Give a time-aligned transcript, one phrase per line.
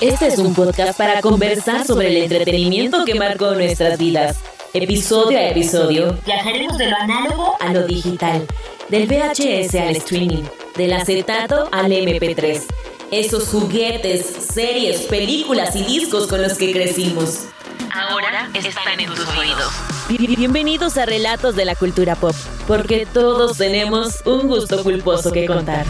[0.00, 4.38] Este es un podcast para conversar sobre el entretenimiento que marcó nuestras vidas.
[4.72, 8.46] Episodio a episodio, viajaremos de lo análogo a lo digital,
[8.88, 10.44] del VHS al streaming,
[10.74, 12.62] del acetato al MP3.
[13.10, 17.48] Esos juguetes, series, películas y discos con los que crecimos.
[17.92, 19.70] Ahora están en tus oídos.
[20.08, 22.34] Bienvenidos a Relatos de la Cultura Pop,
[22.66, 25.84] porque todos tenemos un gusto culposo que contar.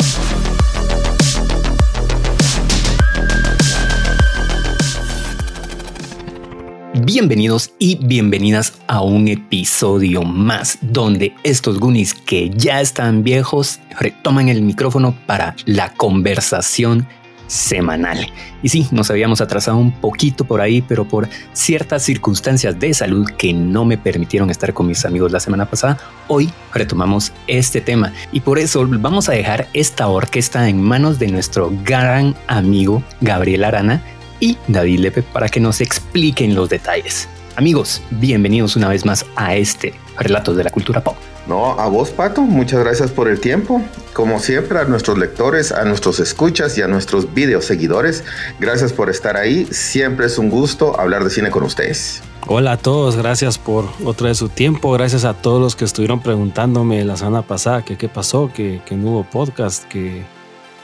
[7.02, 14.50] Bienvenidos y bienvenidas a un episodio más donde estos Goonies que ya están viejos retoman
[14.50, 17.06] el micrófono para la conversación
[17.46, 18.30] semanal.
[18.62, 23.26] Y sí, nos habíamos atrasado un poquito por ahí, pero por ciertas circunstancias de salud
[23.38, 25.96] que no me permitieron estar con mis amigos la semana pasada,
[26.28, 28.12] hoy retomamos este tema.
[28.30, 33.64] Y por eso vamos a dejar esta orquesta en manos de nuestro gran amigo Gabriel
[33.64, 34.02] Arana
[34.40, 37.28] y David Lepe para que nos expliquen los detalles.
[37.56, 41.16] Amigos, bienvenidos una vez más a este Relatos de la Cultura Pop.
[41.46, 43.82] No, a vos, Pato, muchas gracias por el tiempo.
[44.12, 48.24] Como siempre, a nuestros lectores, a nuestros escuchas y a nuestros video seguidores,
[48.60, 49.66] gracias por estar ahí.
[49.70, 52.22] Siempre es un gusto hablar de cine con ustedes.
[52.46, 56.20] Hola a todos, gracias por otra de su tiempo, gracias a todos los que estuvieron
[56.20, 60.22] preguntándome la semana pasada que qué pasó, que, que no hubo podcast, que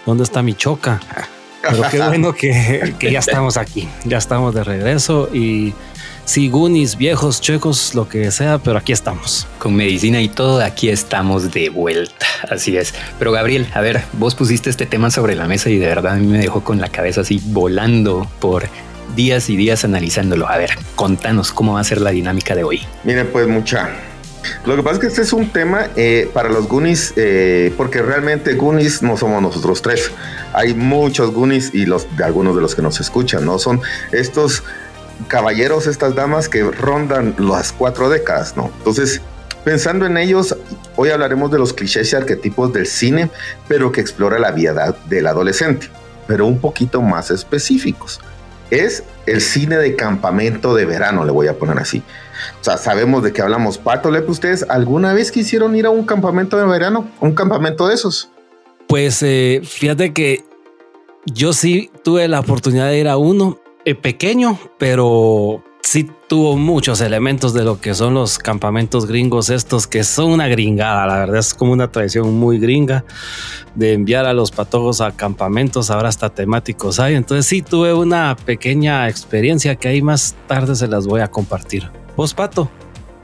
[0.05, 1.01] dónde está mi choca.
[1.71, 5.75] Pero qué bueno que, que, ya estamos aquí, ya estamos de regreso y
[6.25, 9.47] sí, Goonies, viejos, checos, lo que sea, pero aquí estamos.
[9.59, 12.95] Con medicina y todo, aquí estamos de vuelta, así es.
[13.19, 16.17] Pero Gabriel, a ver, vos pusiste este tema sobre la mesa y de verdad a
[16.17, 18.69] mí me dejó con la cabeza así volando por
[19.15, 20.49] días y días analizándolo.
[20.49, 22.83] A ver, contanos cómo va a ser la dinámica de hoy.
[23.05, 23.91] Miren, pues mucha,
[24.65, 28.03] lo que pasa es que este es un tema eh, para los Goonies, eh, porque
[28.03, 30.11] realmente Goonies no somos nosotros tres.
[30.53, 33.59] Hay muchos Goonies y los de algunos de los que nos escuchan, ¿no?
[33.59, 33.81] Son
[34.13, 34.63] estos
[35.29, 38.71] caballeros, estas damas que rondan las cuatro décadas, ¿no?
[38.79, 39.21] Entonces,
[39.65, 40.57] pensando en ellos,
[40.97, 43.31] hoy hablaremos de los clichés y arquetipos del cine,
[43.69, 45.89] pero que explora la vida del adolescente,
[46.27, 48.21] pero un poquito más específicos.
[48.71, 52.03] Es el cine de campamento de verano, le voy a poner así.
[52.61, 53.79] O sea, sabemos de qué hablamos.
[53.79, 57.09] Pato, Lepe, ¿ustedes alguna vez quisieron ir a un campamento de verano?
[57.21, 58.31] ¿Un campamento de esos?
[58.89, 60.45] Pues eh, fíjate que
[61.27, 67.01] yo sí tuve la oportunidad de ir a uno eh, pequeño, pero sí tuvo muchos
[67.01, 71.39] elementos de lo que son los campamentos gringos estos, que son una gringada, la verdad
[71.39, 73.05] es como una tradición muy gringa
[73.77, 78.35] de enviar a los patojos a campamentos, ahora hasta temáticos hay, entonces sí tuve una
[78.35, 81.89] pequeña experiencia que ahí más tarde se las voy a compartir.
[82.17, 82.69] ¿Vos, Pato?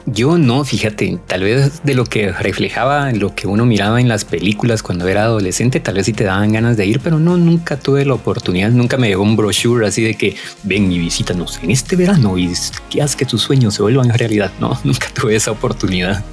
[0.06, 4.24] Yo no, fíjate, tal vez de lo que reflejaba lo que uno miraba en las
[4.24, 7.76] películas cuando era adolescente, tal vez sí te daban ganas de ir, pero no, nunca
[7.76, 11.70] tuve la oportunidad, nunca me llegó un brochure así de que ven y visítanos en
[11.70, 12.52] este verano y
[12.90, 14.50] que haz que tus sueños se vuelvan realidad.
[14.58, 16.24] No, nunca tuve esa oportunidad.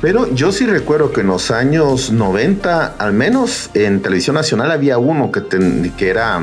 [0.00, 4.96] Pero yo sí recuerdo que en los años 90, al menos en televisión nacional había
[4.96, 5.42] uno que,
[5.98, 6.40] que era,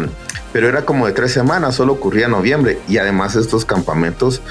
[0.54, 4.44] pero era como de tres semanas, solo ocurría en noviembre y además estos campamentos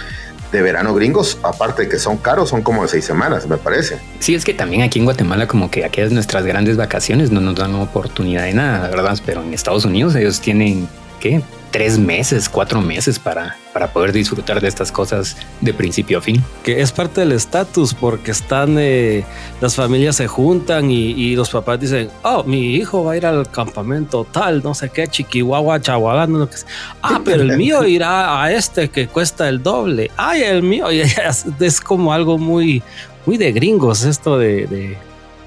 [0.53, 3.99] de verano gringos, aparte de que son caros, son como de seis semanas, me parece.
[4.21, 7.57] Sí, es que también aquí en Guatemala como que aquellas nuestras grandes vacaciones no nos
[7.57, 9.19] dan oportunidad de nada, ¿verdad?
[9.25, 10.89] Pero en Estados Unidos ellos tienen,
[11.21, 11.43] ¿qué?
[11.71, 16.43] Tres meses, cuatro meses para, para poder disfrutar de estas cosas de principio a fin.
[16.62, 19.25] Que es parte del estatus porque están, eh,
[19.60, 23.27] las familias se juntan y, y, los papás dicen, oh, mi hijo va a ir
[23.27, 26.66] al campamento tal, no sé qué, Chiquihuahua, Chahuagán, no sé
[27.03, 30.10] Ah, pero el mío irá a este que cuesta el doble.
[30.16, 30.87] Ay, el mío.
[31.60, 32.83] Es como algo muy,
[33.25, 34.97] muy de gringos esto de, de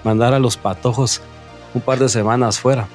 [0.03, 1.22] mandar a los patojos
[1.74, 2.88] un par de semanas fuera.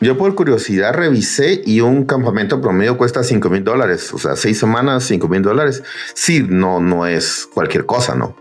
[0.00, 4.14] Yo por curiosidad revisé y un campamento promedio cuesta 5 mil dólares.
[4.14, 5.82] O sea, seis semanas, 5 mil dólares.
[6.14, 8.34] Sí, no, no es cualquier cosa, ¿no?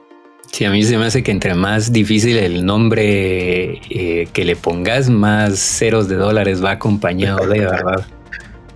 [0.52, 4.56] Sí, a mí se me hace que entre más difícil el nombre eh, que le
[4.56, 8.06] pongas, más ceros de dólares va acompañado de verdad.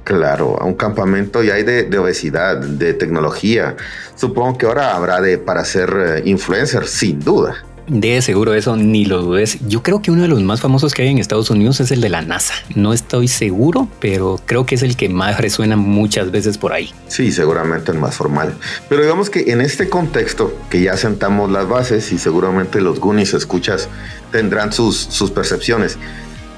[0.03, 3.77] Claro, a un campamento y hay de, de, obesidad, de tecnología.
[4.15, 7.63] Supongo que ahora habrá de para ser eh, influencer, sin duda.
[7.87, 9.57] De seguro eso ni lo dudes.
[9.67, 11.99] Yo creo que uno de los más famosos que hay en Estados Unidos es el
[11.99, 12.53] de la NASA.
[12.75, 16.93] No estoy seguro, pero creo que es el que más resuena muchas veces por ahí.
[17.07, 18.53] Sí, seguramente el más formal.
[18.87, 23.33] Pero digamos que en este contexto, que ya sentamos las bases y seguramente los Goonies
[23.33, 23.89] escuchas
[24.31, 25.97] tendrán sus, sus percepciones.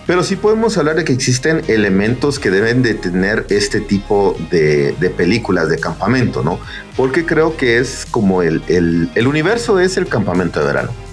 [0.05, 4.91] Pero sí podemos hablar de que existen elementos que deben de tener este tipo de,
[4.99, 6.59] de películas de campamento, ¿no?
[6.95, 11.04] Porque creo que es como el, el, el universo es el campamento de verano.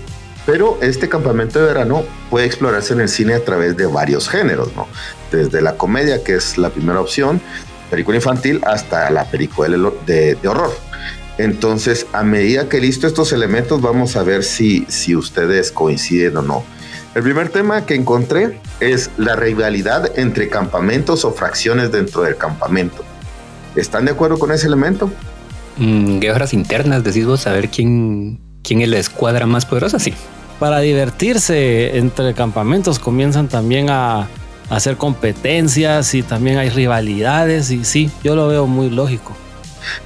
[0.44, 4.74] Pero este campamento de verano puede explorarse en el cine a través de varios géneros,
[4.74, 4.88] ¿no?
[5.30, 7.40] Desde la comedia, que es la primera opción,
[7.90, 9.68] película infantil hasta la película
[10.06, 10.76] de, horror.
[11.38, 16.42] Entonces, a medida que listo estos elementos, vamos a ver si, si ustedes coinciden o
[16.42, 16.64] no.
[17.14, 23.04] El primer tema que encontré es la rivalidad entre campamentos o fracciones dentro del campamento.
[23.76, 25.10] ¿Están de acuerdo con ese elemento?
[25.76, 30.14] Mm, guerras internas, decís vos, saber quién, quién es la escuadra más poderosa, sí.
[30.58, 34.28] Para divertirse entre campamentos comienzan también a,
[34.70, 39.36] hacer competencias y también hay rivalidades y sí, yo lo veo muy lógico.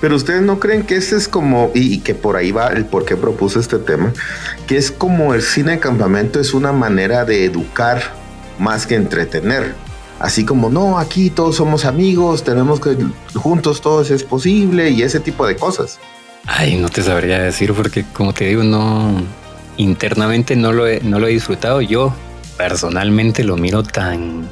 [0.01, 3.05] Pero ustedes no creen que ese es como, y, que por ahí va el por
[3.05, 4.13] qué propuse este tema,
[4.67, 8.03] que es como el cine de campamento es una manera de educar
[8.59, 9.75] más que entretener.
[10.19, 12.97] Así como, no, aquí todos somos amigos, tenemos que
[13.35, 16.01] juntos todos es posible y ese tipo de cosas.
[16.47, 19.23] Ay, no te sabría decir porque como te digo, no,
[19.77, 21.81] internamente no lo he, no lo he disfrutado.
[21.81, 22.15] Yo
[22.57, 24.49] personalmente lo miro tan,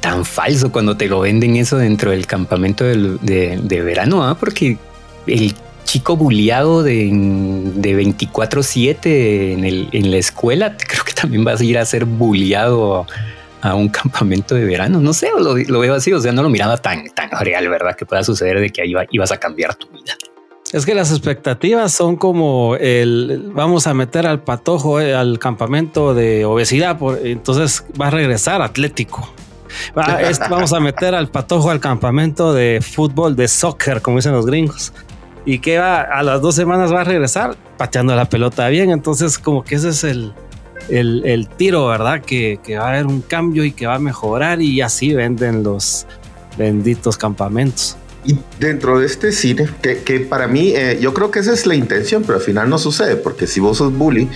[0.00, 4.36] tan falso cuando te lo venden eso dentro del campamento de, verano, ¿ah?
[4.38, 4.78] porque
[5.26, 5.54] el
[5.84, 7.10] chico bulliado de,
[7.74, 13.06] de 24-7 en, en la escuela, creo que también vas a ir a ser bulliado
[13.62, 15.00] a un campamento de verano.
[15.00, 17.94] No sé, lo, lo, veo así, o sea, no lo miraba tan, tan real, ¿verdad?
[17.96, 20.14] Que pueda suceder de que ahí ibas a cambiar tu vida.
[20.72, 26.14] Es que las expectativas son como el vamos a meter al patojo eh, al campamento
[26.14, 29.28] de obesidad, por, entonces va a regresar atlético.
[30.48, 34.92] vamos a meter al patojo al campamento de fútbol, de soccer, como dicen los gringos.
[35.44, 38.90] Y que va a las dos semanas va a regresar pateando la pelota bien.
[38.90, 40.34] Entonces, como que ese es el,
[40.88, 42.20] el, tiro, ¿verdad?
[42.20, 44.60] Que, que va a haber un cambio y que va a mejorar.
[44.60, 46.06] Y así venden los
[46.58, 47.96] benditos campamentos.
[48.24, 51.74] Y dentro de este cine, que, para mí, eh, yo creo que esa es la
[51.74, 54.28] intención, pero al final no sucede, porque si vos sos bully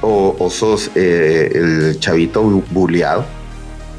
[0.00, 3.26] o, sos eh, el chavito bulliado,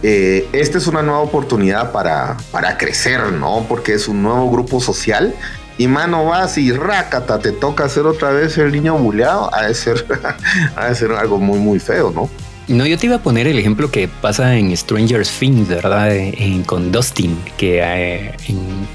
[0.04, 3.66] eh, esta es una nueva oportunidad para, para crecer, ¿no?
[3.70, 5.36] Porque es un nuevo grupo social
[5.78, 9.76] y mano vas y rácata, te toca hacer otra vez el niño bulleado, ha de
[9.76, 10.06] ser,
[10.76, 12.30] ha de ser algo muy, muy feo, ¿no?
[12.72, 16.16] No, yo te iba a poner el ejemplo que pasa en Stranger Things, ¿verdad?
[16.16, 18.32] En, con Dustin, que eh,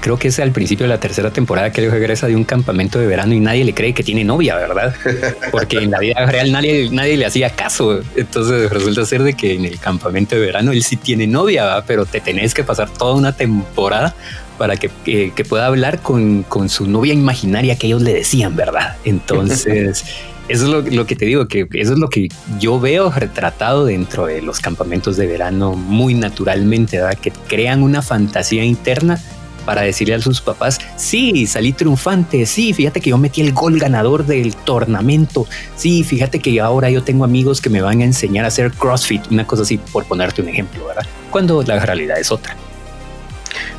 [0.01, 2.97] creo que es al principio de la tercera temporada que él regresa de un campamento
[2.97, 4.95] de verano y nadie le cree que tiene novia, ¿verdad?
[5.51, 8.01] Porque en la vida real nadie, nadie le hacía caso.
[8.15, 11.83] Entonces resulta ser de que en el campamento de verano él sí tiene novia, ¿verdad?
[11.85, 14.15] pero te tenés que pasar toda una temporada
[14.57, 14.89] para que,
[15.35, 18.95] que pueda hablar con, con su novia imaginaria que ellos le decían, ¿verdad?
[19.05, 20.03] Entonces...
[20.47, 22.29] Eso es lo, que te digo, que eso es lo que
[22.59, 27.17] yo veo retratado dentro de los campamentos de verano muy naturalmente, ¿verdad?
[27.19, 29.19] que crean una fantasía interna
[29.65, 33.77] para decirle a sus papás, sí, salí triunfante, sí, fíjate que yo metí el gol
[33.77, 35.45] ganador del tornamento,
[35.75, 39.29] sí, fíjate que ahora yo tengo amigos que me van a enseñar a hacer CrossFit,
[39.29, 41.05] una cosa así, por ponerte un ejemplo, ¿verdad?
[41.29, 42.55] Cuando la realidad es otra.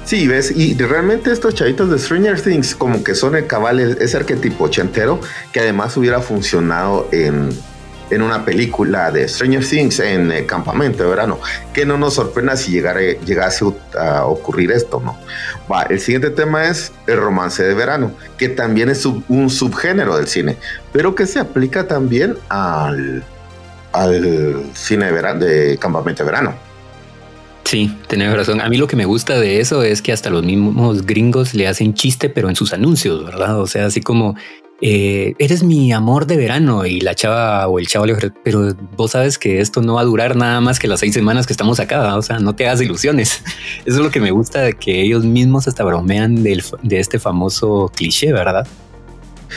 [0.09, 4.17] Sí, ves, y realmente estos chavitos de Stranger Things como que son el cabal, ese
[4.17, 5.21] arquetipo ochentero
[5.53, 7.51] que además hubiera funcionado en,
[8.09, 11.39] en una película de Stranger Things en el campamento de verano.
[11.75, 13.67] Que no nos sorprenda si llegase
[14.01, 15.19] a ocurrir esto, ¿no?
[15.71, 20.27] Va, el siguiente tema es el romance de verano, que también es un subgénero del
[20.27, 20.57] cine,
[20.91, 23.23] pero que se aplica también al,
[23.93, 26.68] al cine de, verano, de campamento de verano.
[27.69, 28.63] Sí, tenés razón.
[28.63, 31.69] A mí lo que me gusta de eso es que hasta los mismos gringos le
[31.69, 33.61] hacen chiste, pero en sus anuncios, ¿verdad?
[33.61, 34.37] O sea, así como
[34.81, 39.11] eh, eres mi amor de verano y la chava o el chavo le pero vos
[39.11, 41.79] sabes que esto no va a durar nada más que las seis semanas que estamos
[41.79, 43.43] acá, o sea, no te hagas ilusiones.
[43.85, 47.93] Eso es lo que me gusta de que ellos mismos hasta bromean de este famoso
[47.95, 48.67] cliché, ¿verdad?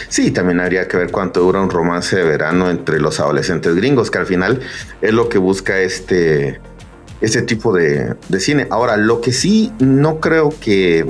[0.10, 4.12] Sí, también habría que ver cuánto dura un romance de verano entre los adolescentes gringos,
[4.12, 4.60] que al final
[5.02, 6.60] es lo que busca este
[7.22, 8.68] ese tipo de, cine.
[8.70, 11.06] Ahora, lo que sí no creo que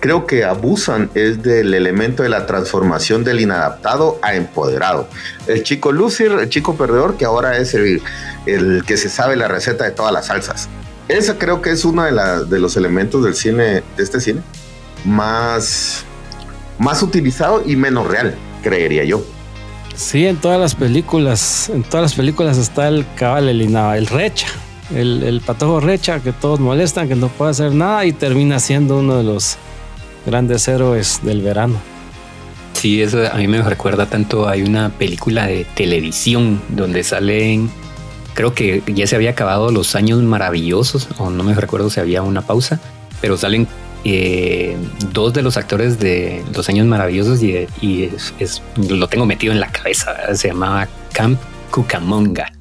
[0.00, 5.08] creo que abusan es del elemento de la transformación del inadaptado a empoderado.
[5.46, 8.02] El chico loser, el chico perdedor, que ahora es el,
[8.44, 10.68] el que se sabe la receta de todas las salsas.
[11.08, 12.12] Esa creo que es uno de,
[12.44, 14.42] de los elementos del cine, de este cine,
[15.06, 16.04] más,
[16.78, 19.24] más utilizado y menos real, creería yo.
[19.94, 24.48] Sí, en todas las películas, en todas las películas está el cabal, el, el recha,
[24.92, 29.16] el, patojo recha que todos molestan, que no puede hacer nada y termina siendo uno
[29.16, 29.56] de los
[30.26, 31.76] grandes héroes del verano.
[32.74, 34.48] Sí, eso a mí me recuerda tanto.
[34.48, 37.70] Hay una película de televisión donde salen,
[38.34, 42.22] creo que ya se había acabado los años maravillosos, o no me recuerdo si había
[42.22, 42.80] una pausa,
[43.20, 43.66] pero salen
[44.04, 44.76] eh,
[45.12, 49.70] dos de los actores de los años maravillosos y, es, lo tengo metido en la
[49.72, 50.34] cabeza.
[50.34, 52.52] Se llamaba Camp Cucamonga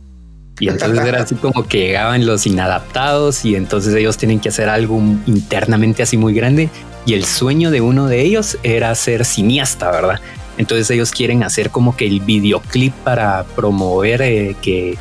[0.59, 4.69] Y entonces era así como que llegaban los inadaptados y entonces ellos tienen que hacer
[4.69, 6.69] algo internamente así muy grande.
[7.05, 10.21] Y el sueño de uno de ellos era ser cineasta, ¿verdad?
[10.57, 14.97] Entonces ellos quieren hacer como que el videoclip para promover eh, que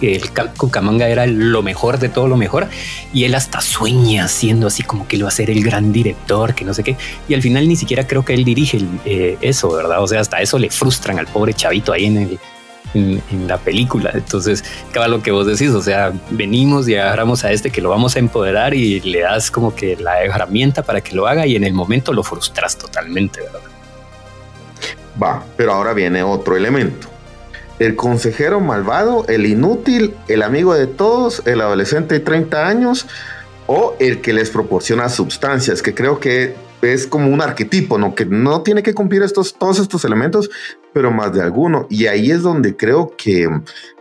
[0.00, 2.68] el Cucamonga era lo mejor de todo lo mejor.
[3.12, 6.54] Y él hasta sueña siendo así como que lo va a ser el gran director,
[6.54, 6.96] que no sé qué.
[7.28, 10.00] Y al final ni siquiera creo que él dirige eh, eso, ¿verdad?
[10.02, 12.38] O sea, hasta eso le frustran al pobre chavito ahí en el,
[12.94, 14.10] en, la película.
[14.14, 17.90] Entonces, acaba lo que vos decís, o sea, venimos y agarramos a este que lo
[17.90, 21.56] vamos a empoderar y le das como que la herramienta para que lo haga y
[21.56, 23.60] en el momento lo frustras totalmente, ¿verdad?
[25.22, 27.08] Va, pero ahora viene otro elemento.
[27.78, 33.06] El consejero malvado, el inútil, el amigo de todos, el adolescente de 30 años
[33.66, 38.14] o el que les proporciona sustancias, que creo que es como un arquetipo, ¿no?
[38.14, 40.50] Que no tiene que cumplir estos, todos estos elementos,
[40.92, 41.86] pero más de alguno.
[41.88, 43.48] Y ahí es donde creo que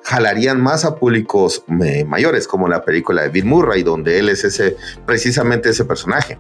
[0.04, 4.44] jalarían más a públicos eh, mayores, como la película de Bill Murray, donde él es
[4.44, 6.38] ese, precisamente ese personaje.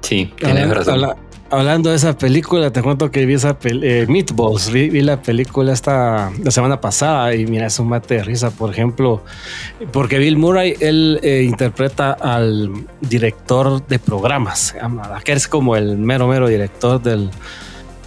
[0.00, 1.14] Sí, tiene razón.
[1.52, 6.30] Hablando de esa película, te cuento que vi esa eh, Meatballs, vi, la película esta
[6.44, 9.24] la semana pasada y mira, es un mate de risa, por ejemplo,
[9.90, 14.76] porque Bill Murray, él eh, interpreta al director de programas,
[15.24, 17.30] que es como el mero, mero director del,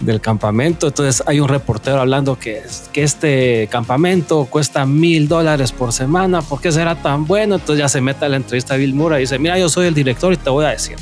[0.00, 0.86] del campamento.
[0.86, 2.62] Entonces hay un reportero hablando que,
[2.94, 7.56] que este campamento cuesta mil dólares por semana, ¿por qué será tan bueno?
[7.56, 9.92] Entonces ya se mete a la entrevista Bill Murray y dice, mira, yo soy el
[9.92, 10.96] director y te voy a decir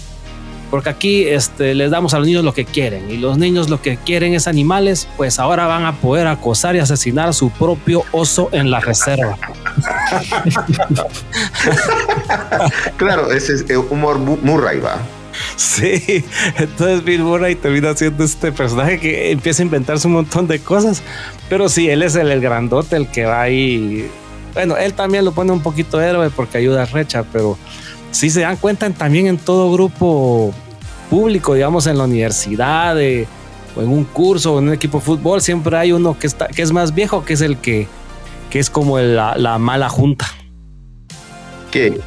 [0.73, 3.83] porque aquí este, les damos a los niños lo que quieren y los niños lo
[3.83, 8.05] que quieren es animales, pues ahora van a poder acosar y asesinar a su propio
[8.11, 9.37] oso en la reserva.
[12.97, 14.97] claro, ese es humor Murray, va.
[15.57, 16.25] Sí,
[16.57, 21.03] entonces Bill Murray termina siendo este personaje que empieza a inventarse un montón de cosas,
[21.51, 24.11] pero sí, él es el, el grandote, el que va ahí.
[24.55, 27.59] Bueno, él también lo pone un poquito héroe porque ayuda a Recha, pero
[28.13, 30.55] si se dan cuenta también en todo grupo
[31.11, 35.41] público, digamos en la universidad o en un curso o en un equipo de fútbol,
[35.41, 37.89] siempre hay uno que, está, que es más viejo, que es el que,
[38.51, 40.27] que es como la, mala junta.
[41.71, 42.01] Que,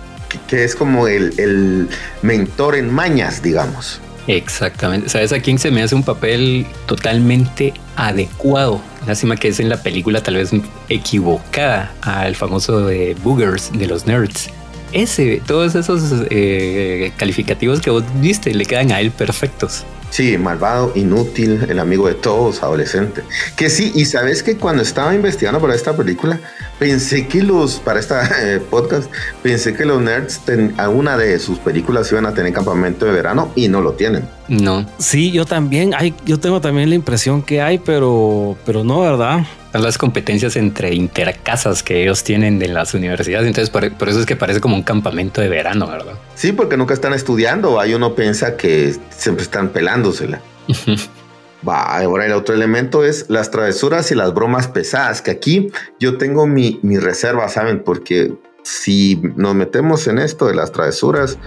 [0.47, 1.89] que es como el, el,
[2.21, 3.99] mentor en mañas, digamos.
[4.27, 5.09] Exactamente.
[5.09, 8.79] ¿Sabes a quién se me hace un papel totalmente adecuado?
[9.07, 10.51] Lástima que es en la película tal vez
[10.89, 14.49] equivocada al famoso de Boogers de los Nerds
[14.95, 19.85] ese, todos esos eh, calificativos que vos viste le quedan a él perfectos.
[20.09, 23.21] Sí, malvado, inútil, el amigo de todos, adolescente.
[23.57, 26.39] Que sí, y sabes que cuando estaba investigando para esta película,
[26.79, 29.11] pensé que los, para esta eh, podcast,
[29.43, 30.39] pensé que los nerds,
[30.77, 34.29] a una de sus películas iban a tener campamento de verano y no lo tienen.
[34.47, 34.85] No.
[34.99, 39.45] Sí, yo también, hay, yo tengo también la impresión que hay, pero, pero no, ¿verdad?
[39.81, 43.47] Las competencias entre intercasas que ellos tienen en las universidades.
[43.47, 46.13] Entonces, por, eso es que parece como un campamento de verano, ¿verdad?
[46.35, 47.79] Sí, porque nunca están estudiando.
[47.79, 50.41] Ahí uno piensa que siempre están pelándosela.
[51.67, 56.17] Va, ahora el otro elemento es las travesuras y las bromas pesadas, que aquí yo
[56.17, 57.83] tengo mi, mi reserva, ¿saben?
[57.83, 61.39] Porque si nos metemos en esto de las travesuras,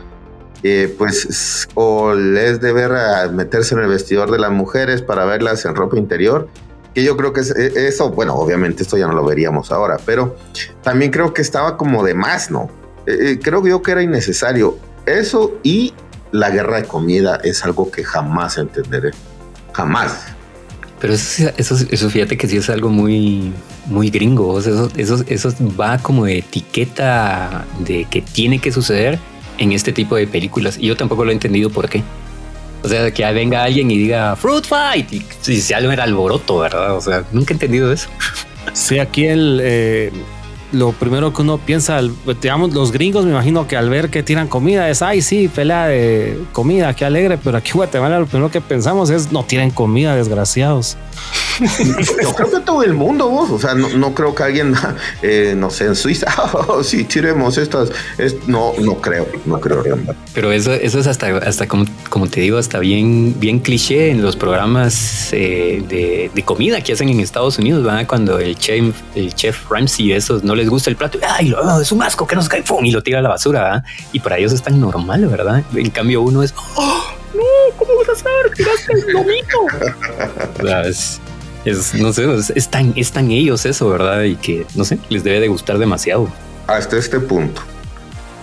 [0.64, 5.24] eh, pues o les de ver a meterse en el vestidor de las mujeres para
[5.24, 6.48] verlas en ropa interior,
[6.94, 9.96] que yo creo que es, e, eso, bueno, obviamente esto ya no lo veríamos ahora,
[10.04, 10.36] pero
[10.82, 12.70] también creo que estaba como de más, ¿no?
[13.06, 14.78] Eh, eh, creo yo que era innecesario.
[15.06, 15.94] Eso y
[16.32, 19.10] la guerra de comida es algo que jamás entenderé.
[19.72, 20.26] Jamás.
[21.00, 23.52] Pero eso, eso, eso fíjate que sí es algo muy,
[23.86, 24.58] muy gringo.
[24.58, 29.18] Eso, eso, eso va como de etiqueta de que tiene que suceder
[29.58, 30.76] en este tipo de películas.
[30.78, 32.02] Y yo tampoco lo he entendido por qué.
[32.82, 36.58] O sea, que venga alguien y diga Fruit Fight y, si se algo era alboroto,
[36.58, 36.96] ¿verdad?
[36.96, 38.08] O sea, nunca he entendido eso.
[38.72, 40.12] Sí, aquí el, eh,
[40.72, 42.00] lo primero que uno piensa,
[42.40, 45.86] digamos, los gringos me imagino que al ver que tiran comida es, ay, sí, pelea
[45.86, 49.70] de comida, qué alegre, pero aquí en Guatemala lo primero que pensamos es, no tienen
[49.70, 50.96] comida, desgraciados.
[51.60, 54.74] Yo creo que todo el mundo, vos, o sea, no, creo que alguien,
[55.22, 56.32] eh, no sé, en Suiza,
[56.68, 57.90] oh, sí, tiremos estas,
[58.46, 59.82] no, no creo, no creo
[60.34, 64.22] Pero eso, eso es hasta, hasta como, como te digo, hasta bien, bien cliché en
[64.22, 68.06] los programas eh, de, de, comida que hacen en Estados Unidos, ¿verdad?
[68.06, 72.02] Cuando el chef, el chef Ramsey esos no les gusta el plato, ay, es un
[72.02, 73.84] asco que nos cae, y lo tira a la basura, ¿verdad?
[74.12, 75.64] Y para ellos es tan normal, ¿verdad?
[75.74, 77.42] En cambio uno es, oh, no,
[77.76, 78.54] ¿cómo vas a hacer?
[78.54, 79.58] Tiraste el lomito.
[81.68, 84.22] es, no sé, es, tan, es tan ellos eso, ¿verdad?
[84.22, 86.28] Y que, no sé, les debe de gustar demasiado.
[86.66, 87.62] Hasta este punto.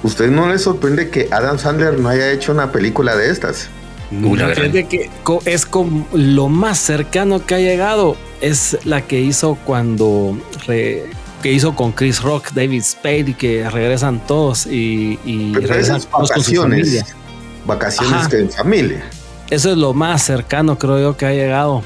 [0.04, 3.70] ¿Usted no le sorprende que Adam Sandler no haya hecho una película de estas?
[4.12, 5.10] Una que
[5.46, 11.76] es como lo más cercano que ha llegado es la que hizo cuando que hizo
[11.76, 15.18] con Chris Rock, David Spade, y que regresan todos y,
[15.54, 17.06] regresan vacaciones,
[17.66, 19.10] vacaciones que en familia.
[19.50, 21.84] Eso es lo más cercano, creo yo, que ha llegado.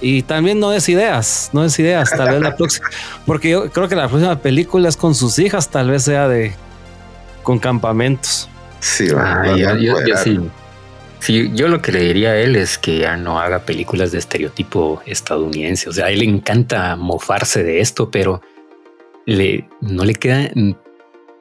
[0.00, 2.88] y también no es ideas, no es ideas, tal vez la próxima.
[3.26, 6.54] Porque yo creo que la próxima película es con sus hijas, tal vez sea de
[7.42, 8.48] con campamentos.
[8.80, 10.40] Sí, yo, sí.
[11.20, 14.18] Sí, yo lo que le diría a él es que ya no haga películas de
[14.18, 15.88] estereotipo estadounidense.
[15.88, 18.40] O sea, a él le encanta mofarse de esto, pero
[19.26, 20.48] le, no le queda,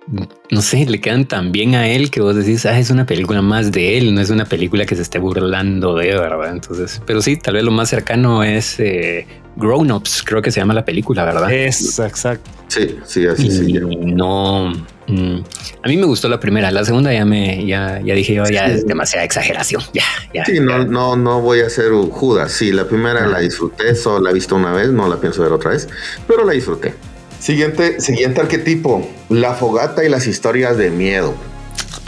[0.07, 3.41] no sé, le quedan tan bien a él que vos decís, ah, es una película
[3.41, 6.51] más de él, no es una película que se esté burlando de, ¿verdad?
[6.51, 10.61] Entonces, pero sí, tal vez lo más cercano es eh, Grown Ups, creo que se
[10.61, 11.51] llama la película, ¿verdad?
[11.51, 12.49] Es exacto.
[12.69, 13.73] Sí, sí, así sí.
[13.73, 14.71] No,
[15.07, 15.39] mm,
[15.83, 18.67] a mí me gustó la primera, la segunda ya me, ya, ya dije yo, ya
[18.67, 20.45] es demasiada exageración, ya, ya.
[20.45, 22.53] Sí, no, no, no voy a ser Judas.
[22.53, 25.51] Sí, la primera la disfruté, solo la he visto una vez, no la pienso ver
[25.51, 25.89] otra vez,
[26.27, 26.93] pero la disfruté.
[27.39, 31.35] Siguiente, siguiente arquetipo, la fogata y las historias de miedo.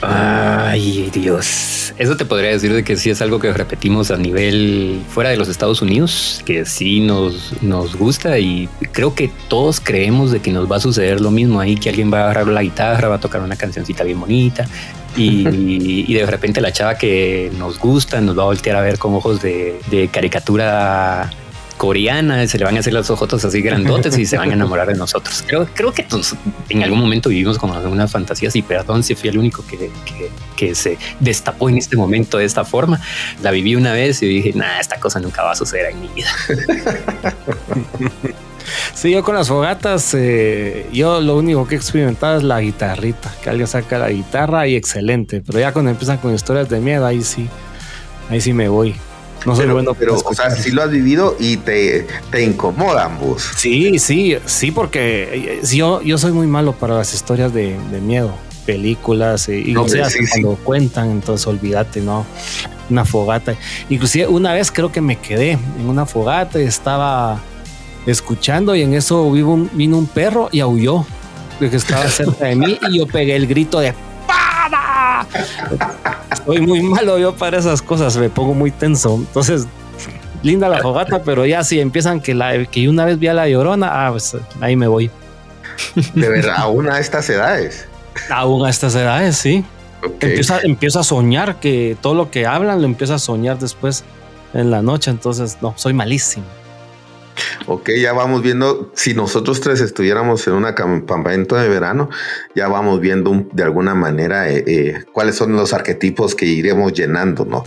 [0.01, 1.93] Ay, Dios.
[1.97, 5.37] Eso te podría decir de que sí es algo que repetimos a nivel fuera de
[5.37, 10.51] los Estados Unidos, que sí nos, nos gusta y creo que todos creemos de que
[10.51, 13.15] nos va a suceder lo mismo ahí, que alguien va a agarrar la guitarra, va
[13.15, 14.65] a tocar una cancioncita bien bonita
[15.17, 15.45] y,
[16.07, 19.13] y de repente la chava que nos gusta nos va a voltear a ver con
[19.13, 21.29] ojos de, de caricatura
[21.79, 24.85] coreana, se le van a hacer los ojos así grandotes y se van a enamorar
[24.85, 25.45] de nosotros.
[25.47, 26.05] Creo, creo que
[26.67, 29.89] en algún momento vivimos con algunas fantasías y perdón si fui el único que,
[30.57, 32.99] que, se destapó en este momento de esta forma.
[33.41, 36.09] La viví una vez y dije, nada, esta cosa nunca va a suceder en mi
[36.09, 36.29] vida.
[38.93, 43.33] Sí, yo con las fogatas, eh, yo lo único que he experimentado es la guitarrita,
[43.41, 47.03] que alguien saca la guitarra y excelente, pero ya cuando empiezan con historias de miedo,
[47.03, 47.49] ahí sí,
[48.29, 48.93] ahí sí me voy.
[49.45, 53.43] No soy bueno, pero, o sea, sí lo has vivido y te, te incomodan vos.
[53.55, 58.33] Sí, sí, sí, porque eh, yo, yo soy muy malo para las historias de, miedo,
[58.65, 62.25] películas, eh, y cuando cuentan, entonces olvídate, ¿no?
[62.89, 63.55] Una fogata.
[63.89, 67.41] Inclusive una vez creo que me quedé en una fogata y estaba
[68.05, 71.05] escuchando y en eso vino un, vino un perro y aulló,
[71.59, 73.93] que estaba cerca de mí y yo pegué el grito de.
[76.45, 79.15] Soy muy malo yo para esas cosas, me pongo muy tenso.
[79.15, 79.67] Entonces,
[80.43, 83.47] linda la fogata, pero ya si empiezan que, la, que una vez vi a la
[83.47, 85.11] llorona, ah, pues ahí me voy.
[86.13, 87.87] De verdad, aún a estas edades.
[88.29, 89.63] Aún a estas edades, sí.
[90.21, 94.03] Empieza, empieza a soñar que todo lo que hablan lo empieza a soñar después
[94.53, 95.11] en la noche.
[95.11, 96.45] Entonces, no, soy malísimo.
[97.71, 102.09] Ok, ya vamos viendo, si nosotros tres estuviéramos en un campamento de verano,
[102.55, 107.45] ya vamos viendo de alguna manera eh, eh, cuáles son los arquetipos que iremos llenando,
[107.45, 107.63] ¿no?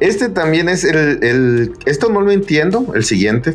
[0.00, 3.54] Este también es el, esto no lo entiendo, el siguiente,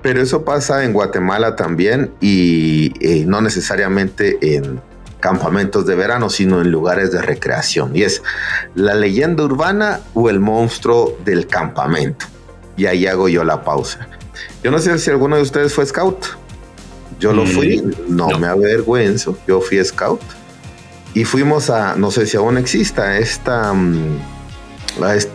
[0.00, 4.80] pero eso pasa en Guatemala también y eh, no necesariamente en
[5.18, 7.96] campamentos de verano, sino en lugares de recreación.
[7.96, 8.22] Y es
[8.76, 12.26] la leyenda urbana o el monstruo del campamento.
[12.76, 14.08] Y ahí hago yo la pausa.
[14.62, 16.26] Yo no sé si alguno de ustedes fue scout.
[17.18, 20.22] Yo lo fui, mm, no, me avergüenzo, yo fui scout.
[21.12, 23.74] Y fuimos a, no sé si aún exista, esta,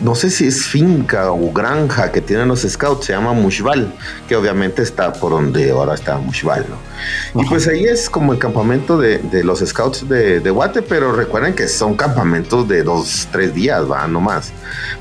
[0.01, 3.93] no sé si es finca o granja que tienen los scouts, se llama Mushval,
[4.27, 7.41] que obviamente está por donde ahora está Mushval, ¿no?
[7.41, 11.53] Y pues ahí es como el campamento de, los scouts de, de, Guate, pero recuerden
[11.53, 14.51] que son campamentos de dos, tres días, va, no más.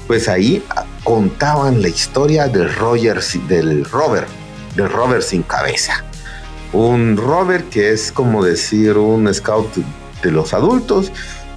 [0.06, 0.64] Pues ahí
[1.04, 4.28] contaban la historia del Roger, del Robert,
[4.74, 6.04] del Robert sin cabeza.
[6.72, 9.68] Un Robert que es como decir un scout
[10.22, 11.12] de los adultos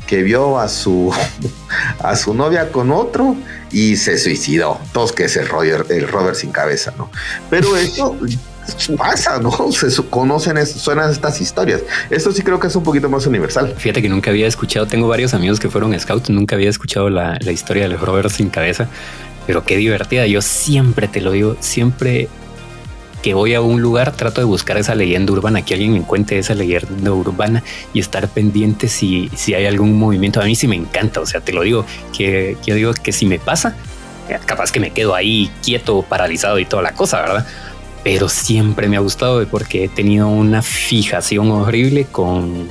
[0.07, 1.13] que vio a su
[1.99, 3.35] a su novia con otro
[3.71, 4.79] y se suicidó.
[4.93, 7.11] Todos que es el Roger, el Robert sin cabeza, ¿no?
[7.49, 8.17] Pero esto
[8.97, 9.51] pasa, ¿no?
[9.71, 11.81] Se conocen, suenan estas historias.
[12.09, 13.75] Esto sí creo que es un poquito más universal.
[13.77, 17.37] Fíjate que nunca había escuchado, tengo varios amigos que fueron scouts, nunca había escuchado la,
[17.41, 18.89] la historia del Robert sin cabeza
[19.47, 20.27] pero qué divertida.
[20.27, 22.27] Yo siempre te lo digo, siempre
[23.21, 26.37] que voy a un lugar trato de buscar esa leyenda urbana, que alguien me cuente
[26.37, 30.39] esa leyenda urbana y estar pendiente si, si hay algún movimiento.
[30.39, 33.25] A mí sí me encanta, o sea, te lo digo, que, yo digo que si
[33.25, 33.75] me pasa,
[34.45, 37.47] capaz que me quedo ahí quieto, paralizado y toda la cosa, ¿verdad?
[38.03, 42.67] Pero siempre me ha gustado porque he tenido una fijación horrible con,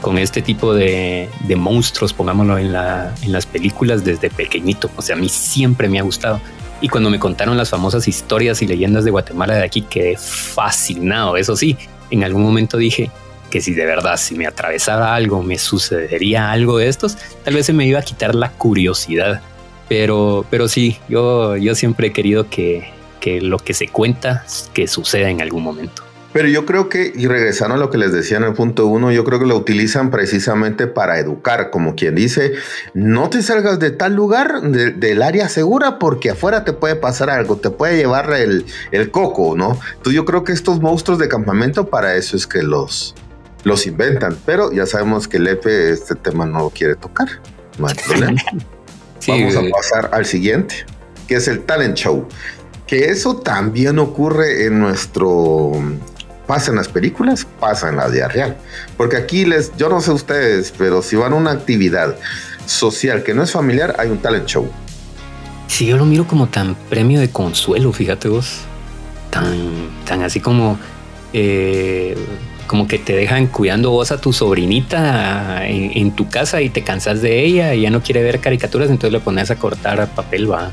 [0.00, 4.90] con este tipo de, monstruos, pongámoslo en, la, en las películas desde pequeñito.
[4.96, 6.40] O sea, a mí siempre me ha gustado.
[6.82, 11.36] Y cuando me contaron las famosas historias y leyendas de Guatemala de aquí, quedé fascinado.
[11.36, 11.78] Eso sí,
[12.10, 13.10] en algún momento dije
[13.50, 17.66] que si de verdad, si me atravesara algo, me sucedería algo de estos, tal vez
[17.66, 19.40] se me iba a quitar la curiosidad.
[19.88, 22.90] Pero, pero sí, yo, yo siempre he querido que,
[23.20, 26.02] que lo que se cuenta, que suceda en algún momento.
[26.32, 29.12] Pero yo creo que, y regresando a lo que les decía en el punto uno,
[29.12, 32.52] yo creo que lo utilizan precisamente para educar, como quien dice,
[32.94, 37.56] no te salgas de tal lugar, del área segura, porque afuera te puede pasar algo,
[37.56, 39.78] te puede llevar el, el coco, ¿no?
[39.90, 43.14] Entonces yo creo que estos monstruos de campamento para eso es que los,
[43.64, 47.28] los inventan, pero ya sabemos que Lepe este tema no lo quiere tocar,
[47.78, 48.40] no hay problema.
[49.28, 50.84] Vamos a pasar al siguiente,
[51.28, 52.26] que es el talent show.
[52.86, 55.72] Que eso también ocurre en nuestro
[56.52, 58.58] pasa las películas, pasa en la vida real.
[58.98, 62.14] Porque aquí les, yo no sé ustedes, pero si van a una actividad
[62.66, 64.70] social que no es familiar, hay un talent show.
[65.66, 68.58] Sí, yo lo miro como tan premio de consuelo, fíjate vos.
[69.30, 70.78] Tan, tan así como,
[71.32, 72.18] eh,
[72.66, 77.22] como que te dejan cuidando vos a tu sobrinita en, tu casa y te cansas
[77.22, 80.70] de ella y ya no quiere ver caricaturas, entonces le pones a cortar papel, va.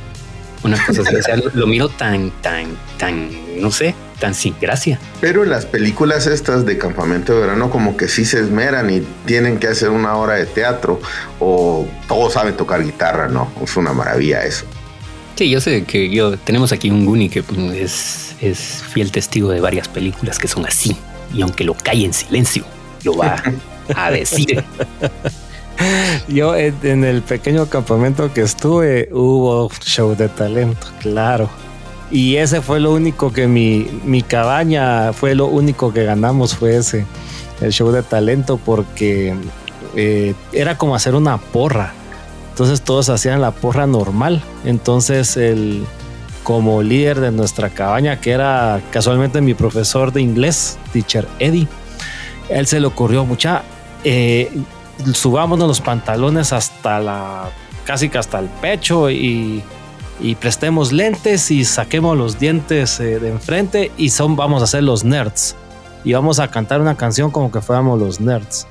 [0.62, 1.42] Una cosa así.
[1.54, 2.66] lo miro tan, tan,
[2.98, 3.30] tan,
[3.62, 5.00] no sé, tan sin gracia.
[5.22, 9.58] Pero las películas estas de campamento de verano como que sí se esmeran y tienen
[9.60, 11.00] que hacer una hora de teatro
[11.40, 13.52] o todos saben tocar guitarra, ¿no?
[13.64, 14.66] Es una maravilla eso.
[15.36, 19.50] Sí, yo sé que yo tenemos aquí un Guni que pues, es, es fiel testigo
[19.52, 20.98] de varias películas que son así
[21.34, 22.66] y aunque lo cae en silencio,
[23.04, 23.42] lo va
[23.96, 24.64] a decir.
[26.28, 31.50] Yo en el pequeño campamento que estuve hubo show de talento, claro.
[32.12, 36.78] Y ese fue lo único que mi, mi cabaña fue lo único que ganamos, fue
[36.78, 37.06] ese,
[37.62, 39.36] el show de talento, porque
[39.96, 41.94] eh, era como hacer una porra.
[42.52, 44.42] Entonces todos hacían la porra normal.
[44.66, 45.86] Entonces el
[46.44, 51.68] como líder de nuestra cabaña, que era casualmente mi profesor de inglés, teacher Eddie,
[52.50, 53.62] él se le ocurrió mucha,
[54.04, 54.52] eh,
[55.14, 57.52] subámonos los pantalones hasta la,
[57.86, 59.64] casi hasta el pecho y
[60.20, 64.84] y prestemos lentes y saquemos los dientes eh, de enfrente y son vamos a ser
[64.84, 65.56] los nerds
[66.04, 68.68] y vamos a cantar una canción como que fuéramos los nerds.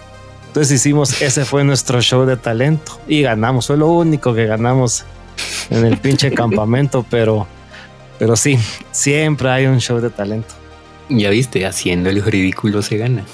[0.49, 5.05] Entonces hicimos, ese fue nuestro show de talento y ganamos, fue lo único que ganamos
[5.71, 7.47] en el pinche campamento, pero,
[8.19, 8.59] pero sí,
[8.91, 10.55] siempre hay un show de talento.
[11.11, 13.25] Ya viste, haciendo el ridículo se gana.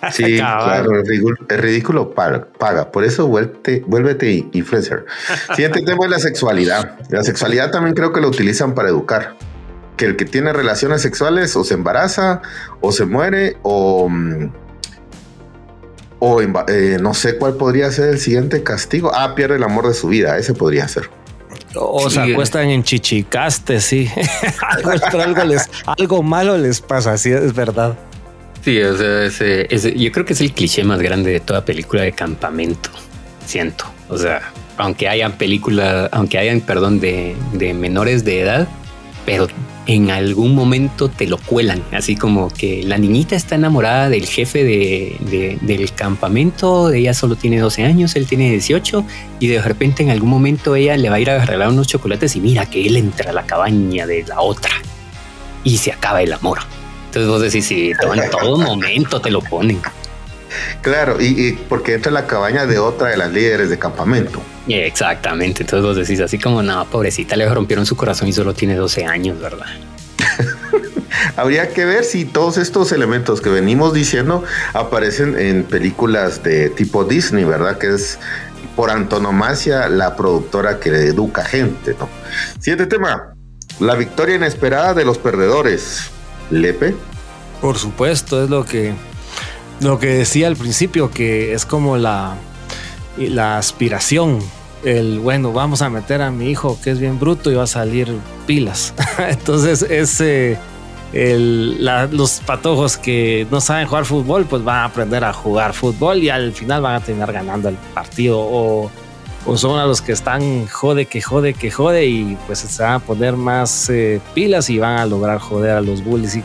[0.12, 5.04] Sí, claro, el ridículo, paga, Por eso vuélvete, vuélvete influencer.
[5.54, 6.98] Siguiente tema es la sexualidad.
[7.10, 9.34] La sexualidad también creo que lo utilizan para educar.
[9.96, 12.42] Que el que tiene relaciones sexuales o se embaraza
[12.80, 14.08] o se muere o...
[14.08, 14.50] Mm,
[16.22, 19.10] o eh, no sé cuál podría ser el siguiente castigo.
[19.14, 20.36] Ah, pierde el amor de su vida.
[20.36, 21.08] Ese podría ser.
[21.74, 24.10] O se acuestan en chichicaste, sí.
[25.18, 27.96] algo, les, algo malo les pasa, sí, es verdad.
[28.62, 32.02] Sí, o sea, ese, yo creo que es el cliché más grande de toda película
[32.02, 32.90] de campamento.
[33.46, 33.86] Siento.
[34.08, 37.34] O sea, aunque hayan películas, aunque hayan, perdón, de,
[37.74, 38.68] menores de edad,
[39.24, 39.46] pero
[39.86, 44.62] en algún momento te lo cuelan, así como que la niñita está enamorada del jefe
[44.62, 49.04] de, del campamento, ella solo tiene 12 años, él tiene 18
[49.40, 52.36] y de repente en algún momento ella le va a ir a regalar unos chocolates
[52.36, 54.70] y mira que él entra a la cabaña de la otra
[55.64, 56.58] y se acaba el amor.
[57.10, 59.80] Entonces vos decís, sí, en todo momento te lo ponen.
[60.80, 64.40] Claro, y, porque entra en la cabaña de otra de las líderes de campamento.
[64.68, 68.76] Exactamente, entonces vos decís así como, no, pobrecita, le rompieron su corazón y solo tiene
[68.76, 69.66] 12 años, ¿verdad?
[71.36, 77.04] Habría que ver si todos estos elementos que venimos diciendo aparecen en películas de tipo
[77.04, 77.78] Disney, ¿verdad?
[77.78, 78.18] Que es
[78.76, 82.08] por antonomasia la productora que educa gente, ¿no?
[82.60, 83.34] Siguiente tema,
[83.80, 86.10] la victoria inesperada de los perdedores.
[86.50, 86.94] Lepe.
[87.60, 88.94] Por supuesto, es lo que,
[89.80, 92.36] lo que decía al principio, que es como la,
[93.16, 94.38] la aspiración.
[94.84, 97.66] El bueno, vamos a meter a mi hijo que es bien bruto y va a
[97.66, 98.08] salir
[98.46, 98.94] pilas.
[99.18, 100.58] Entonces, ese.
[101.12, 106.30] los patojos que no saben jugar fútbol, pues van a aprender a jugar fútbol y
[106.30, 108.38] al final van a terminar ganando el partido.
[108.40, 108.90] O,
[109.56, 112.98] son a los que están jode, que jode, que jode y pues se van a
[112.98, 116.36] poner más eh, pilas y van a lograr joder a los bullies.
[116.36, 116.42] Y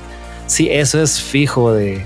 [0.47, 2.05] sí, eso es fijo de,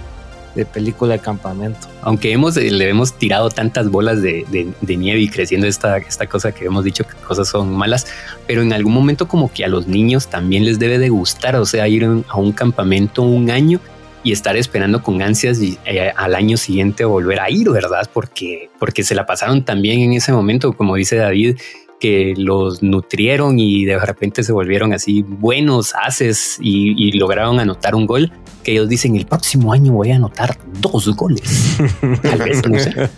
[0.73, 1.87] película de campamento.
[2.01, 4.45] Aunque hemos, eh, le hemos tirado tantas bolas de,
[4.81, 8.07] nieve y creciendo esta, esta cosa que hemos dicho que cosas son malas,
[8.45, 11.65] pero en algún momento como que a los niños también les debe de gustar, o
[11.65, 13.79] sea, ir a un campamento un año
[14.23, 18.09] y estar esperando con ansias y, eh, al año siguiente volver a ir, ¿verdad?
[18.13, 21.57] Porque, porque se la pasaron también en ese momento, como dice David,
[21.99, 28.05] que los nutrieron y de repente se volvieron así buenos haces y, lograron anotar un
[28.05, 28.31] gol
[28.63, 31.77] que ellos dicen el próximo año voy a anotar dos goles.
[32.21, 33.09] Tal vez, no sé.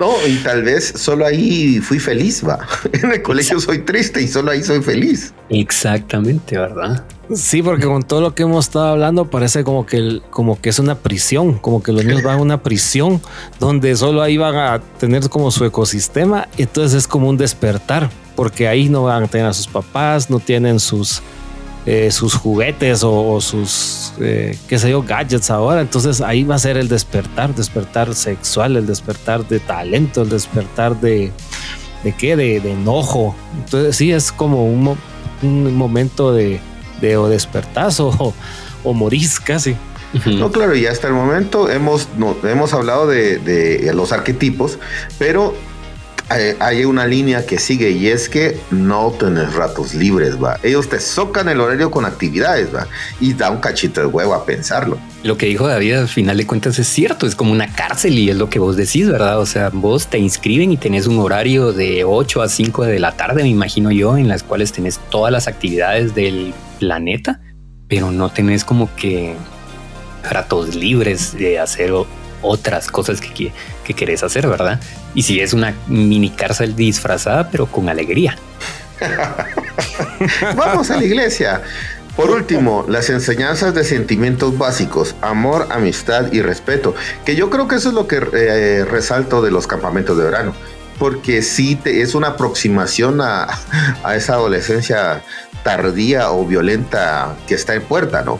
[0.00, 2.66] No, y tal vez solo ahí fui feliz, va.
[2.92, 5.34] En el colegio soy triste y solo ahí soy feliz.
[5.50, 7.04] Exactamente, ¿verdad?
[7.32, 10.78] Sí, porque con todo lo que hemos estado hablando parece como que, como que es
[10.78, 13.20] una prisión, como que los niños van a una prisión
[13.58, 16.48] donde solo ahí van a tener como su ecosistema.
[16.58, 20.38] Entonces es como un despertar, porque ahí no van a tener a sus papás, no
[20.38, 21.22] tienen sus,
[21.86, 25.80] eh, sus juguetes o, sus, eh, qué sé yo, gadgets ahora.
[25.80, 31.00] Entonces ahí va a ser el despertar, despertar sexual, el despertar de talento, el despertar
[31.00, 31.32] de,
[32.02, 33.34] de qué, de, enojo.
[33.64, 34.94] Entonces sí, es como un,
[35.42, 36.60] un momento de
[37.04, 38.34] de o despertás o,
[38.82, 39.76] o morís casi.
[40.26, 44.78] No, claro, y hasta el momento hemos, no, hemos hablado de, de, los arquetipos,
[45.18, 45.56] pero
[46.30, 50.58] eh, hay una línea que sigue y es que no tenés ratos libres, va.
[50.62, 52.86] Ellos te socan el horario con actividades, va.
[53.20, 54.98] Y da un cachito de huevo a pensarlo.
[55.22, 58.30] Lo que dijo David al final de cuentas es cierto, es como una cárcel y
[58.30, 59.38] es lo que vos decís, ¿verdad?
[59.38, 63.12] O sea, vos te inscriben y tenés un horario de 8 a 5 de la
[63.12, 67.40] tarde, me imagino yo, en las cuales tenés todas las actividades del planeta,
[67.88, 69.34] pero no tenés como que
[70.30, 71.92] ratos libres de hacer
[72.44, 73.52] otras cosas que,
[73.84, 74.80] que querés hacer, ¿verdad?
[75.14, 78.36] Y si es una mini cárcel disfrazada, pero con alegría.
[80.56, 81.62] Vamos a la iglesia.
[82.16, 87.74] Por último, las enseñanzas de sentimientos básicos, amor, amistad y respeto, que yo creo que
[87.74, 90.54] eso es lo que eh, resalto de los campamentos de verano,
[91.00, 93.48] porque sí te, es una aproximación a,
[94.04, 95.22] a esa adolescencia
[95.64, 98.38] tardía o violenta que está en puerta, ¿no?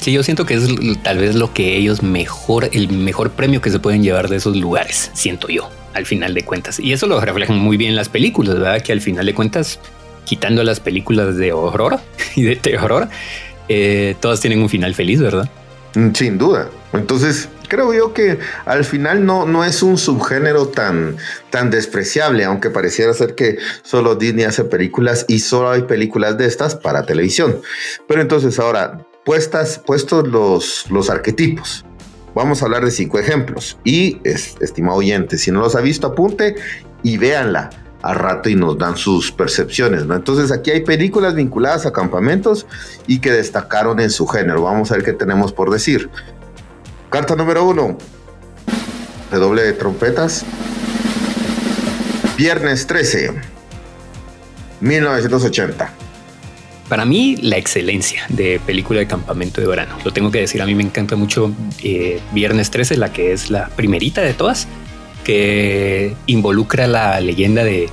[0.00, 0.66] Sí, yo siento que es
[1.02, 4.56] tal vez lo que ellos mejor, el mejor premio que se pueden llevar de esos
[4.56, 6.80] lugares, siento yo, al final de cuentas.
[6.80, 8.80] Y eso lo reflejan muy bien las películas, ¿verdad?
[8.80, 9.78] Que al final de cuentas,
[10.24, 12.00] quitando las películas de horror
[12.34, 13.10] y de terror,
[13.68, 15.50] eh, todas tienen un final feliz, ¿verdad?
[15.94, 16.70] Mm, sin duda.
[16.94, 21.18] Entonces, creo yo que al final no, no es un subgénero tan,
[21.50, 26.46] tan despreciable, aunque pareciera ser que solo Disney hace películas y solo hay películas de
[26.46, 27.60] estas para televisión.
[28.08, 31.84] Pero entonces ahora, puestas, puestos los, los arquetipos,
[32.34, 33.78] vamos a hablar de cinco ejemplos.
[33.84, 36.56] Y, estimado oyente, si no los ha visto, apunte
[37.02, 37.70] y véanla
[38.02, 40.06] a rato y nos dan sus percepciones.
[40.06, 40.14] ¿no?
[40.14, 42.66] Entonces aquí hay películas vinculadas a campamentos
[43.06, 44.62] y que destacaron en su género.
[44.62, 46.10] Vamos a ver qué tenemos por decir.
[47.10, 47.98] Carta número uno.
[49.30, 50.44] doble de trompetas.
[52.36, 53.34] Viernes 13.
[54.80, 55.92] 1980.
[56.90, 59.96] Para mí, la excelencia de película de campamento de verano.
[60.04, 61.52] Lo tengo que decir, a mí me encanta mucho
[61.84, 64.66] eh, Viernes 13, la que es la primerita de todas,
[65.22, 67.88] que involucra la leyenda de,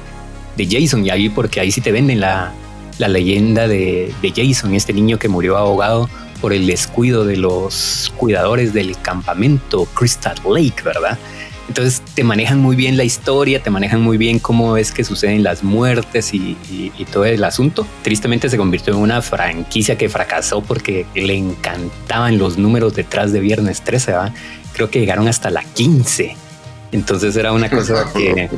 [0.57, 1.05] Jason.
[1.05, 2.53] Y ahí, porque ahí sí te venden la,
[2.97, 6.09] la leyenda de, de Jason, este niño que murió ahogado
[6.41, 11.19] por el descuido de los cuidadores del campamento Crystal Lake, ¿verdad?
[11.67, 15.43] Entonces te manejan muy bien la historia, te manejan muy bien cómo es que suceden
[15.43, 16.55] las muertes y,
[17.11, 17.85] todo el asunto.
[18.03, 23.39] Tristemente se convirtió en una franquicia que fracasó porque le encantaban los números detrás de
[23.39, 24.33] Viernes 13, ¿verdad?
[24.73, 26.35] Creo que llegaron hasta la 15.
[26.91, 28.49] Entonces era una cosa que...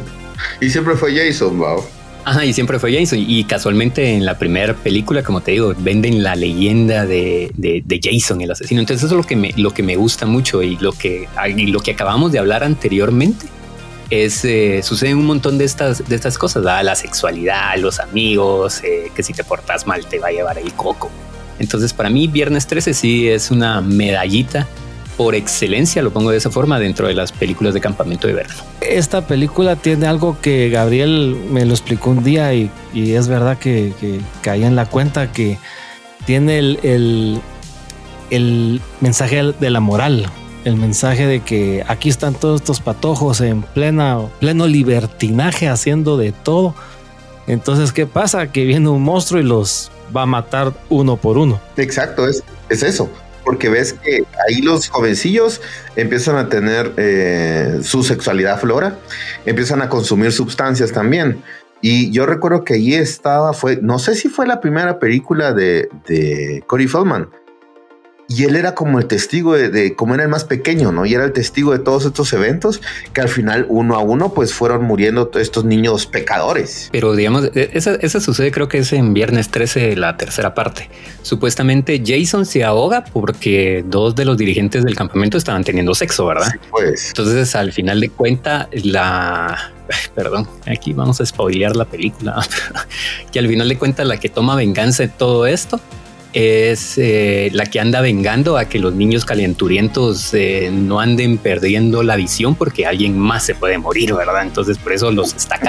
[0.61, 1.83] y siempre fue Jason, wow.
[2.25, 3.19] Ajá, y siempre fue Jason.
[3.19, 8.41] Y casualmente en la primera película, como te digo, venden la leyenda de, de, Jason,
[8.41, 8.81] el asesino.
[8.81, 11.27] Entonces eso es lo que me, lo que me gusta mucho y lo que,
[11.67, 13.47] lo que acabamos de hablar anteriormente.
[14.09, 19.11] Es, eh, suceden un montón de estas, de estas cosas, la sexualidad, los amigos, eh,
[19.15, 21.11] que si te portas mal te va a llevar el coco.
[21.59, 24.67] Entonces para mí Viernes 13 sí es una medallita
[25.19, 28.55] por excelencia, lo pongo de esa forma, dentro de las películas de campamento de verano.
[28.79, 33.91] Esta película tiene algo que Gabriel me lo explicó un día y, es verdad que,
[34.41, 35.57] caí en la cuenta que
[36.25, 37.41] tiene el,
[38.29, 40.25] el, mensaje de la moral,
[40.63, 46.31] el mensaje de que aquí están todos estos patojos en plena, pleno libertinaje haciendo de
[46.31, 46.75] todo.
[47.45, 48.53] Entonces, ¿qué pasa?
[48.53, 51.59] Que viene un monstruo y los va a matar uno por uno.
[51.75, 53.09] Exacto, es, es eso
[53.43, 55.61] porque ves que ahí los jovencillos
[55.95, 58.97] empiezan a tener eh, su sexualidad flora,
[59.45, 61.41] empiezan a consumir sustancias también.
[61.81, 65.89] Y yo recuerdo que ahí estaba, fue, no sé si fue la primera película de,
[66.07, 67.29] de Corey Feldman,
[68.29, 71.07] y él era como el testigo de, cómo era el más pequeño, ¿no?
[71.07, 72.79] Y era el testigo de todos estos eventos
[73.11, 76.89] que al final uno a uno pues fueron muriendo estos niños pecadores.
[76.91, 80.91] Pero digamos, e, esa, sucede creo que es en viernes 13, la tercera parte.
[81.23, 86.51] Supuestamente Jason se ahoga porque dos de los dirigentes del campamento estaban teniendo sexo, ¿verdad?
[86.69, 87.07] pues.
[87.07, 89.73] Entonces al final de cuenta la...
[90.13, 92.39] perdón, aquí vamos a spoilear la película,
[93.31, 95.81] que al final de cuenta la que toma venganza de todo esto
[96.33, 102.03] es eh, la que anda vengando a que los niños calenturientos eh, no anden perdiendo
[102.03, 104.43] la visión porque alguien más se puede morir, ¿verdad?
[104.43, 105.59] Entonces por eso los, está,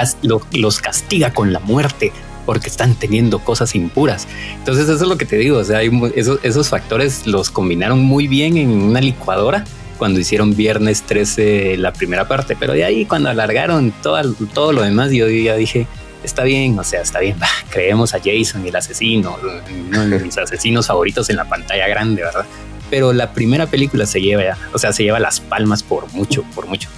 [0.53, 2.11] los castiga con la muerte
[2.45, 4.27] porque están teniendo cosas impuras.
[4.57, 8.27] Entonces eso es lo que te digo, o sea, esos, esos factores los combinaron muy
[8.27, 9.63] bien en una licuadora
[9.97, 14.81] cuando hicieron Viernes 13 la primera parte, pero de ahí cuando alargaron todo, todo lo
[14.81, 15.85] demás, yo ya dije,
[16.23, 17.37] está bien, o sea, está bien,
[17.69, 19.37] creemos a Jason el asesino,
[19.89, 22.45] uno de mis asesinos favoritos en la pantalla grande, ¿verdad?
[22.89, 26.67] Pero la primera película se lleva, o sea, se lleva las palmas por mucho, por
[26.67, 26.89] mucho.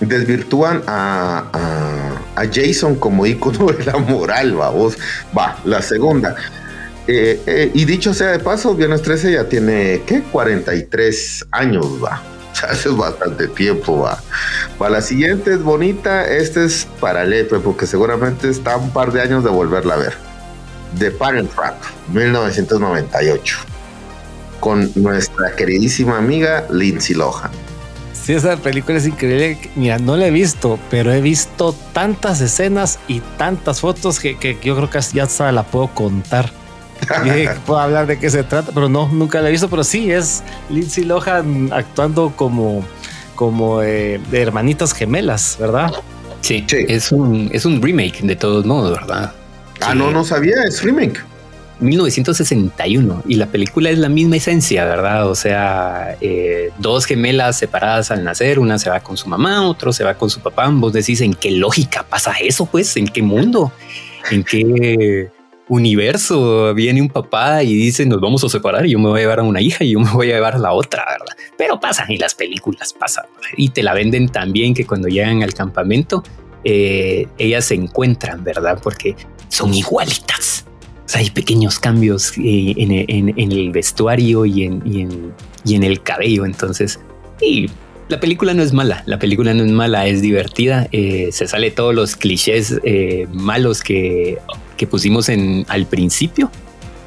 [0.00, 1.44] Desvirtúan a,
[2.34, 4.96] a, Jason como ícono de la moral, vos.
[5.36, 6.36] Va, la segunda.
[7.06, 10.22] Eh, eh, y dicho sea de paso, Viernes 13 ya tiene, ¿qué?
[10.22, 12.22] 43 años, va.
[12.68, 14.22] hace bastante tiempo, va.
[14.78, 19.22] Para la siguiente es bonita, este es para Lepe, porque seguramente está un par de
[19.22, 20.14] años de volverla a ver.
[20.98, 21.74] The Parent Trap,
[22.12, 23.58] 1998,
[24.60, 27.50] con nuestra queridísima amiga Lindsay Lohan.
[28.12, 29.58] Sí, esa película es increíble.
[29.76, 34.58] Mira, no la he visto, pero he visto tantas escenas y tantas fotos que, que
[34.62, 36.50] yo creo que ya hasta la puedo contar.
[37.66, 40.42] Puedo hablar de qué se trata, pero no, nunca la he visto, pero sí, es
[40.70, 42.84] Lindsay Lohan actuando como,
[43.34, 45.92] como eh, de hermanitas gemelas, ¿verdad?
[46.40, 49.32] Sí, Es, un, es un remake de todos modos, ¿verdad?
[49.80, 51.20] Ah, no, no sabía, es remake.
[51.80, 55.28] 1961 y la película es la misma esencia, ¿verdad?
[55.28, 59.92] O sea, eh, dos gemelas separadas al nacer, una se va con su mamá, otro
[59.92, 60.68] se va con su papá.
[60.72, 62.66] Vos decís, ¿en qué lógica pasa eso?
[62.66, 63.72] Pues, ¿en qué mundo?
[64.30, 65.30] ¿En qué
[65.68, 69.22] universo viene un papá y dice nos vamos a separar y yo me voy a
[69.22, 71.36] llevar a una hija y yo me voy a llevar a la otra, ¿verdad?
[71.58, 73.26] Pero pasan y las películas pasan
[73.56, 76.22] y te la venden tan bien que cuando llegan al campamento
[76.68, 78.80] eh, ellas se encuentran, ¿verdad?
[78.82, 79.14] Porque
[79.48, 80.64] son igualitas.
[81.14, 86.44] O hay pequeños cambios eh, en, el vestuario y en, y en, el cabello.
[86.44, 86.98] Entonces,
[87.40, 87.70] y
[88.08, 91.70] la película no es mala, la película no es mala, es divertida, eh, se sale
[91.70, 92.80] todos los clichés
[93.32, 94.38] malos que
[94.76, 96.50] que pusimos en, al principio.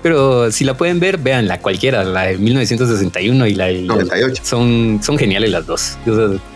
[0.01, 4.43] Pero si la pueden ver, véanla, cualquiera, la de 1961 y la de 98.
[4.45, 5.97] Son, son geniales las dos,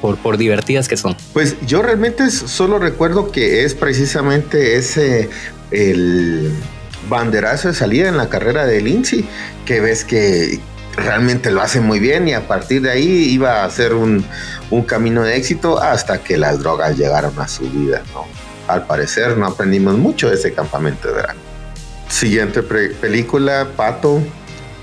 [0.02, 1.15] por, por divertidas que son.
[1.34, 5.30] Pues yo realmente solo recuerdo que es precisamente ese,
[5.71, 6.54] el
[7.10, 9.26] banderazo de salida en la carrera de Lindsay,
[9.65, 10.60] que ves que
[10.95, 14.23] realmente lo hace muy bien y a partir de ahí iba a ser un,
[14.69, 18.26] un camino de éxito hasta que las drogas llegaron a su vida, ¿no?
[18.74, 21.40] Al parecer no aprendimos mucho de ese campamento de verano.
[22.10, 24.22] Siguiente película, Pato,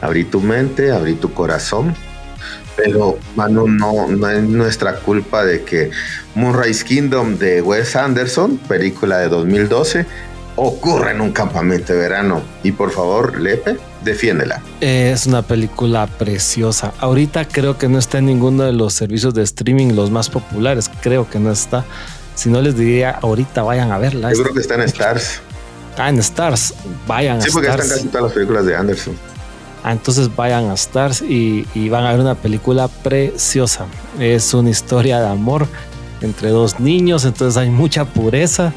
[0.00, 1.94] abrí tu mente, abrí tu corazón.
[2.76, 5.90] Pero, mano, no, no es nuestra culpa de que
[6.35, 10.07] Moonrise Kingdom de Wes Anderson, película de 2012,
[10.57, 12.42] ocurre en un campamento de verano.
[12.62, 14.62] Y por favor, Lepe, defiéndela.
[14.81, 16.92] Es una película preciosa.
[16.98, 20.90] Ahorita creo que no está en ninguno de los servicios de streaming los más populares.
[21.00, 21.85] Creo que no está.
[22.40, 24.33] Si no les diría ahorita vayan a verla.
[24.33, 25.42] Yo creo que está en Stars.
[25.98, 26.72] Ah, en Stars.
[27.07, 27.53] Vayan a Stars.
[27.53, 29.14] Sí, porque están casi todas las películas de Anderson.
[29.85, 33.85] Ah, entonces vayan a Stars y, van a ver una película preciosa.
[34.18, 35.66] Es una historia de amor
[36.22, 38.72] entre dos niños, entonces hay mucha pureza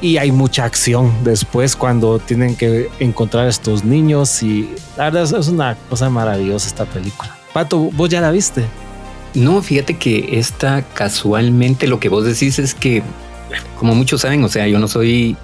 [0.00, 5.38] y hay mucha acción después cuando tienen que encontrar a estos niños y la verdad
[5.38, 7.36] es una cosa maravillosa esta película.
[7.52, 8.64] Pato, ¿vos ya la viste?
[9.36, 13.02] No, fíjate que esta casualmente lo que vos decís es que,
[13.78, 15.36] como muchos saben, o sea, yo no soy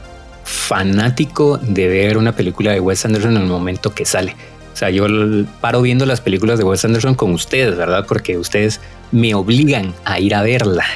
[0.44, 4.34] fanático de ver una película de Wes Anderson en el momento que sale.
[4.72, 5.06] O sea, yo
[5.60, 8.06] paro viendo las películas de Wes Anderson con ustedes, ¿verdad?
[8.08, 10.86] Porque ustedes me obligan a ir a verla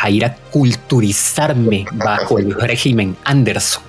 [0.00, 3.82] a ir a culturizarme bajo el régimen Anderson.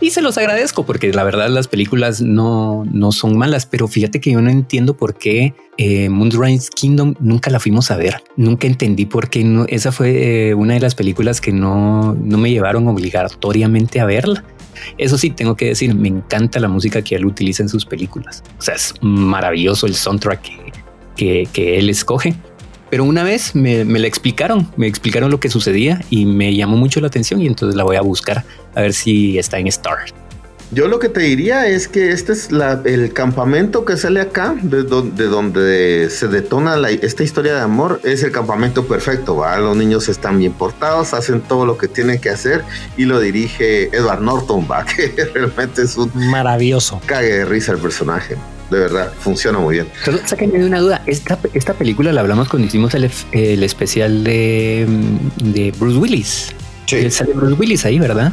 [0.00, 4.20] Y se los agradezco porque la verdad las películas no, no son malas, pero fíjate
[4.20, 8.22] que yo no entiendo por qué eh, Moonrise Kingdom nunca la fuimos a ver.
[8.36, 9.64] Nunca entendí por qué no.
[9.68, 14.44] Esa fue eh, una de las películas que no, no me llevaron obligatoriamente a verla.
[14.98, 18.42] Eso sí, tengo que decir, me encanta la música que él utiliza en sus películas.
[18.58, 20.42] O sea, es maravilloso el soundtrack
[21.14, 22.34] que, que él escoge.
[22.94, 27.00] Pero una vez me, la explicaron, me explicaron lo que sucedía y me llamó mucho
[27.00, 29.98] la atención y entonces la voy a buscar a ver si está en Star.
[30.70, 32.50] Yo lo que te diría es que este es
[32.84, 38.30] el campamento que sale acá, de, donde se detona esta historia de amor, es el
[38.30, 39.38] campamento perfecto.
[39.38, 39.58] ¿va?
[39.58, 42.62] Los niños están bien portados, hacen todo lo que tienen que hacer
[42.96, 44.84] y lo dirige Edward Norton, ¿va?
[44.86, 47.00] que realmente es un maravilloso.
[47.06, 48.36] Cague de risa el personaje
[48.74, 49.88] de verdad, funciona muy bien.
[50.04, 54.24] Pero sáquenme de una duda, esta, esta película la hablamos cuando hicimos el, el especial
[54.24, 54.86] de,
[55.36, 56.52] de, Bruce Willis.
[56.86, 57.10] Sí.
[57.10, 58.32] Sale Bruce Willis ahí, ¿verdad?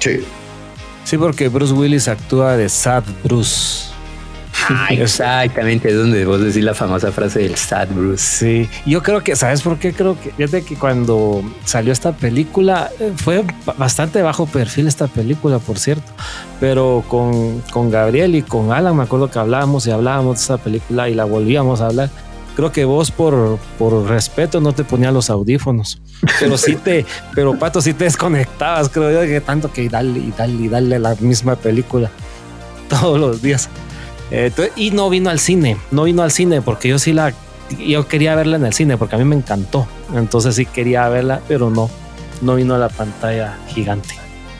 [0.00, 0.20] Sí.
[1.04, 3.85] Sí, porque Bruce Willis actúa de Sad Bruce.
[4.68, 8.24] Ah, exactamente, es donde vos decís la famosa frase del sad Bruce.
[8.24, 9.92] Sí, yo creo que, ¿sabes por qué?
[9.92, 13.44] Creo que, fíjate que cuando salió esta película, eh, fue
[13.78, 16.10] bastante bajo perfil esta película, por cierto,
[16.58, 20.58] pero con, con Gabriel y con Alan me acuerdo que hablábamos y hablábamos de esta
[20.58, 22.10] película y la volvíamos a hablar
[22.56, 26.00] creo que vos por, por respeto no te ponías los audífonos,
[26.40, 27.04] pero sí te,
[27.34, 30.98] pero Pato, sí te desconectabas, creo yo, que tanto que dale y dale y dale
[30.98, 32.10] la misma película
[32.88, 33.68] todos los días.
[34.30, 37.32] Eh, y no vino al cine, no vino al cine porque yo sí la,
[37.86, 41.40] yo quería verla en el cine porque a mí me encantó, entonces sí quería verla,
[41.46, 41.88] pero no,
[42.42, 44.14] no vino a la pantalla gigante.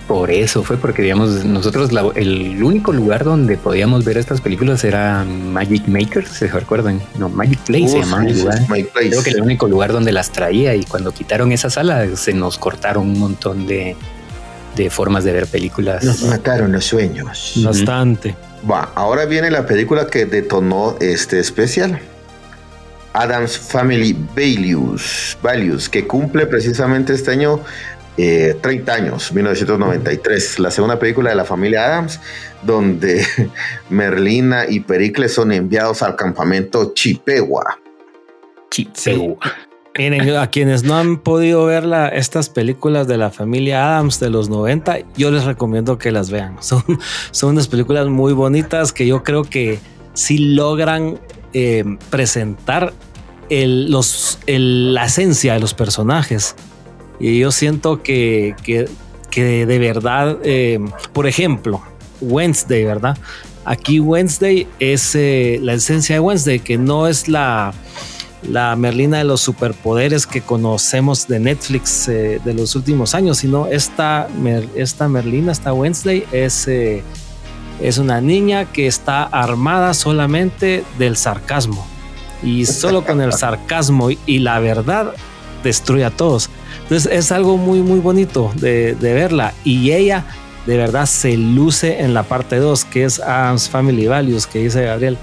[0.07, 5.25] Por eso fue porque, digamos, nosotros el único lugar donde podíamos ver estas películas era
[5.25, 7.03] Magic Maker, ¿se recuerdan?
[7.19, 8.59] No, Magic Place se llamaba el lugar.
[8.93, 12.35] Creo que era el único lugar donde las traía y cuando quitaron esa sala se
[12.35, 13.97] nos cortaron un montón de,
[14.77, 16.05] de formas de ver películas.
[16.05, 17.55] Nos mataron los sueños.
[17.65, 18.37] Bastante.
[18.69, 21.99] Va, ahora viene la película que detonó este especial.
[23.13, 27.63] Adams Family Values, Values, que cumple precisamente este año
[28.17, 32.19] 30 eh, años, 1993, la segunda película de la familia Adams,
[32.63, 33.27] donde
[33.91, 37.79] Merlina y Pericles son enviados al campamento Chippewa.
[38.71, 39.39] Chippewa.
[39.99, 44.49] Miren, a quienes no han podido ver estas películas de la familia Adams de los
[44.49, 46.57] 90, yo les recomiendo que las vean.
[46.61, 46.83] Son,
[47.31, 49.79] son unas películas muy bonitas que yo creo que
[50.15, 51.19] sí logran
[51.53, 52.93] eh, presentar
[53.49, 56.57] la esencia de los personajes
[57.21, 58.89] y yo siento que, que,
[59.31, 60.81] que de verdad, eh,
[61.13, 61.81] por ejemplo,
[62.21, 63.17] Wednesday, ¿verdad?
[63.65, 67.73] Aquí Wednesday es eh, la esencia de Wednesday, que no es la,
[68.49, 73.67] la Merlina de los superpoderes que conocemos de Netflix eh, de los últimos años, sino
[73.67, 74.29] esta,
[74.75, 81.87] esta Merlina, esta Wednesday, es, es una niña que está armada solamente del sarcasmo.
[82.43, 85.15] Y solo con el sarcasmo y la verdad
[85.63, 86.51] destruye a todos.
[86.83, 89.53] Entonces es algo muy, muy bonito de, verla.
[89.65, 90.25] Y ella
[90.67, 94.85] de verdad se luce en la parte 2, que es Adam's Family Values, que dice
[94.85, 95.19] Gabriel.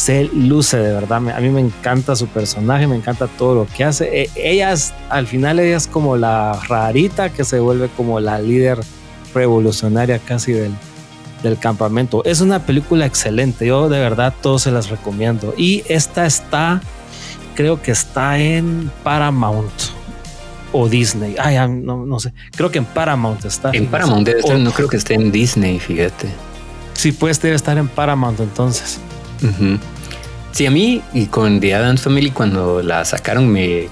[0.00, 1.18] Se luce de verdad.
[1.28, 4.22] A mí me encanta su personaje, me encanta todo lo que hace.
[4.22, 8.38] E, ella es, al final ella es como la rarita que se vuelve como la
[8.38, 8.80] líder
[9.34, 10.72] revolucionaria casi del,
[11.42, 12.24] del campamento.
[12.24, 13.66] Es una película excelente.
[13.66, 15.52] Yo de verdad todos se las recomiendo.
[15.58, 16.80] Y esta está,
[17.54, 19.70] creo que está en Paramount
[20.72, 21.36] o Disney.
[21.38, 22.32] Ay, no, no sé.
[22.56, 23.70] Creo que en Paramount está.
[23.74, 24.26] En Paramount
[24.60, 26.30] no creo que esté en Disney, fíjate.
[26.94, 28.98] Sí, pues debe estar en Paramount entonces.
[30.52, 33.88] Sí, a mí y con The Adams Family cuando la sacaron me,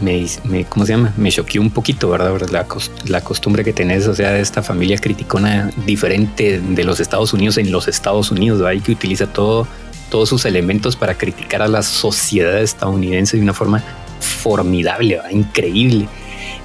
[0.00, 1.12] me, ¿cómo se llama?
[1.16, 2.40] Me choqueó un poquito, ¿verdad?
[2.50, 2.66] La,
[3.06, 7.58] la costumbre que tenés, o sea, de esta familia criticona diferente de los Estados Unidos
[7.58, 8.82] en los Estados Unidos, ¿verdad?
[8.82, 9.68] que utiliza todo,
[10.10, 13.82] todos sus elementos para criticar a la sociedad estadounidense de una forma
[14.20, 16.08] formidable, increíble.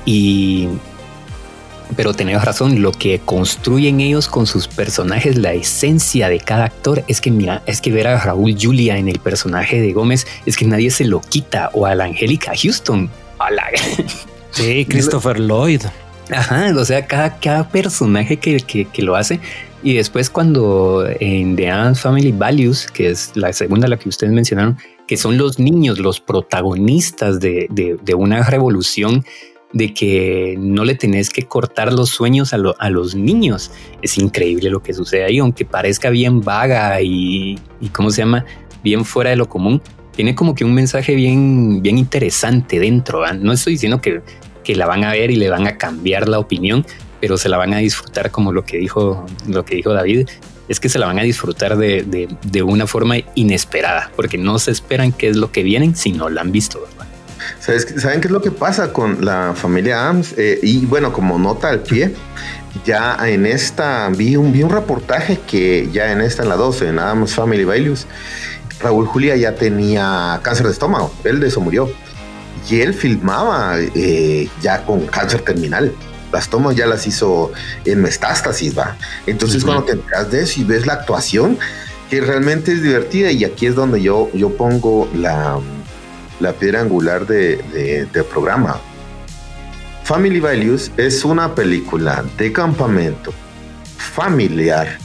[0.05, 0.67] Y
[1.95, 7.03] pero tenés razón, lo que construyen ellos con sus personajes, la esencia de cada actor,
[7.07, 10.57] es que mira, es que ver a Raúl Julia en el personaje de Gómez, es
[10.57, 13.63] que nadie se lo quita, o a la Angélica Houston, a la...
[14.51, 15.83] Sí, Christopher Lloyd.
[16.29, 19.39] Ajá, o sea, cada, cada personaje que, que, que, lo hace.
[19.81, 24.33] Y después cuando en The Adams Family Values, que es la segunda la que ustedes
[24.33, 24.77] mencionaron,
[25.11, 27.67] que son los niños los protagonistas de,
[28.15, 29.25] una revolución
[29.73, 33.71] de que no le tenés que cortar los sueños a, los niños.
[34.01, 38.45] Es increíble lo que sucede ahí, aunque parezca bien vaga y, y ¿cómo se llama?
[38.83, 39.81] Bien fuera de lo común.
[40.15, 43.21] Tiene como que un mensaje bien, bien interesante dentro.
[43.33, 44.21] No estoy diciendo que,
[44.63, 46.85] que la van a ver y le van a cambiar la opinión,
[47.19, 50.27] pero se la van a disfrutar como lo que dijo, lo que dijo David,
[50.67, 52.03] es que se la van a disfrutar de,
[52.41, 56.29] de, una forma inesperada, porque no se esperan qué es lo que vienen si no
[56.29, 56.81] la han visto,
[57.59, 60.33] ¿Saben qué es lo que pasa con la familia Adams?
[60.37, 62.13] Eh, y bueno, como nota al pie,
[62.85, 66.87] ya en esta vi un, vi un reportaje que ya en esta, en la 12,
[66.87, 68.07] en Adams Family Values,
[68.79, 71.91] Raúl Julia ya tenía cáncer de estómago, él de eso murió.
[72.69, 75.91] Y él filmaba eh, ya con cáncer terminal
[76.31, 77.51] las tomas ya las hizo
[77.85, 78.97] en metástasis, va.
[79.25, 81.57] Entonces, cuando te enteras de eso y ves la actuación,
[82.09, 85.59] que realmente es divertida, y aquí es donde yo, yo pongo la,
[86.41, 88.79] la piedra angular de, del programa.
[90.03, 93.31] Family Values es una película de campamento
[93.97, 94.97] familiar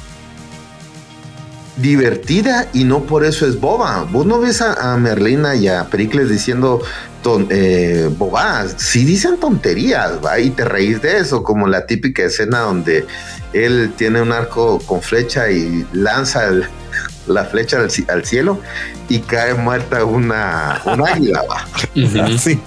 [1.77, 4.05] divertida y no por eso es boba.
[4.11, 6.83] Vos no ves a, Merlina y a Pericles diciendo
[7.51, 10.39] eh, bobadas, si dicen tonterías, ¿va?
[10.39, 13.05] Y te reís de eso, como la típica escena donde
[13.53, 16.49] él tiene un arco con flecha y lanza
[17.27, 18.61] la flecha al, cielo
[19.09, 21.43] y cae muerta una, águila.
[22.39, 22.61] sí,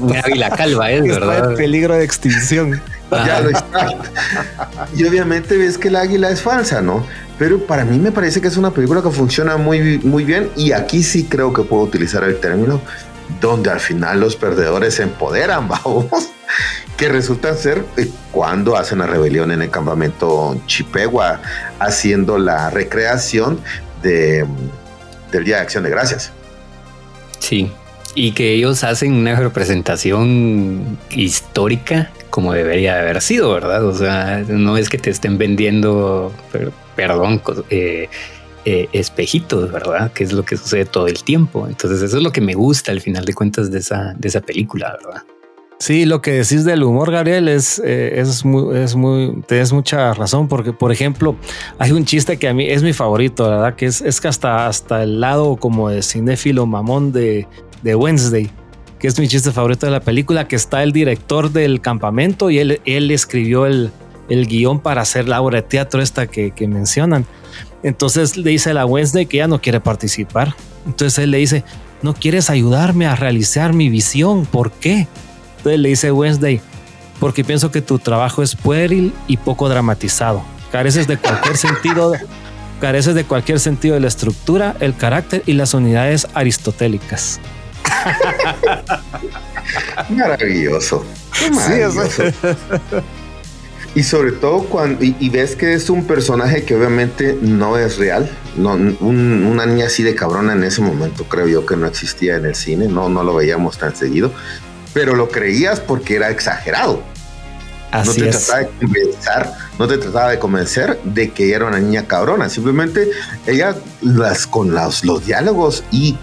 [0.00, 1.36] un, águila calva, es verdad.
[1.36, 2.80] Está en peligro de extinción.
[3.10, 3.88] Ya lo está.
[4.96, 7.06] Y obviamente ves que el águila es falsa, ¿no?
[7.38, 10.72] Pero para mí me parece que es una película que funciona muy, muy bien y
[10.72, 12.80] aquí sí creo que puedo utilizar el término
[13.40, 16.06] donde al final los perdedores se empoderan, vamos,
[16.96, 21.40] que resultan ser eh, cuando hacen la rebelión en el campamento Chipegua,
[21.78, 23.60] haciendo la recreación
[24.02, 24.46] de,
[25.30, 26.32] del Día de Acción de Gracias.
[27.38, 27.70] Sí,
[28.14, 33.82] y que ellos hacen una representación histórica como debería haber sido, ¿verdad?
[33.86, 36.34] O sea, no es que te estén vendiendo,
[36.94, 38.10] perdón, eh,
[38.68, 40.12] eh, espejitos, ¿verdad?
[40.12, 41.68] Que es lo que sucede todo el tiempo.
[41.68, 44.40] Entonces eso es lo que me gusta al final de cuentas de esa, de esa
[44.40, 45.22] película, ¿verdad?
[45.78, 50.14] Sí, lo que decís del humor, Gabriel, es, eh, es muy, es muy, tienes mucha
[50.14, 51.36] razón, porque, por ejemplo,
[51.78, 53.76] hay un chiste que a mí es mi favorito, ¿verdad?
[53.76, 57.46] Que es, es que hasta, hasta el lado como de cinéfilo mamón de,
[57.82, 58.50] de Wednesday,
[58.98, 62.58] que es mi chiste favorito de la película, que está el director del campamento y
[62.58, 63.92] él, él escribió el,
[64.28, 67.26] el guion para hacer la obra de teatro esta que, que mencionan.
[67.82, 70.54] Entonces le dice a la Wednesday que ya no quiere participar.
[70.86, 71.64] Entonces él le dice,
[72.02, 75.08] no quieres ayudarme a realizar mi visión, ¿por qué?
[75.58, 76.60] Entonces le dice Wednesday,
[77.20, 80.42] porque pienso que tu trabajo es pueril y poco dramatizado.
[80.70, 82.12] Careces de cualquier sentido,
[82.80, 87.40] careces de cualquier sentido de la estructura, el carácter y las unidades aristotélicas.
[90.10, 91.04] Maravilloso.
[91.52, 92.22] Maravilloso.
[93.96, 98.30] Y sobre todo cuando y, ves que es un personaje que obviamente no es real,
[98.54, 102.44] no, una niña así de cabrona en ese momento creo yo que no existía en
[102.44, 104.32] el cine, no, no lo veíamos tan seguido,
[104.92, 107.02] pero lo creías porque era exagerado.
[107.90, 109.46] Así no te trataba de convencer,
[109.78, 113.08] no te trataba de convencer de que era una niña cabrona, simplemente
[113.46, 116.18] ella las con los, los diálogos y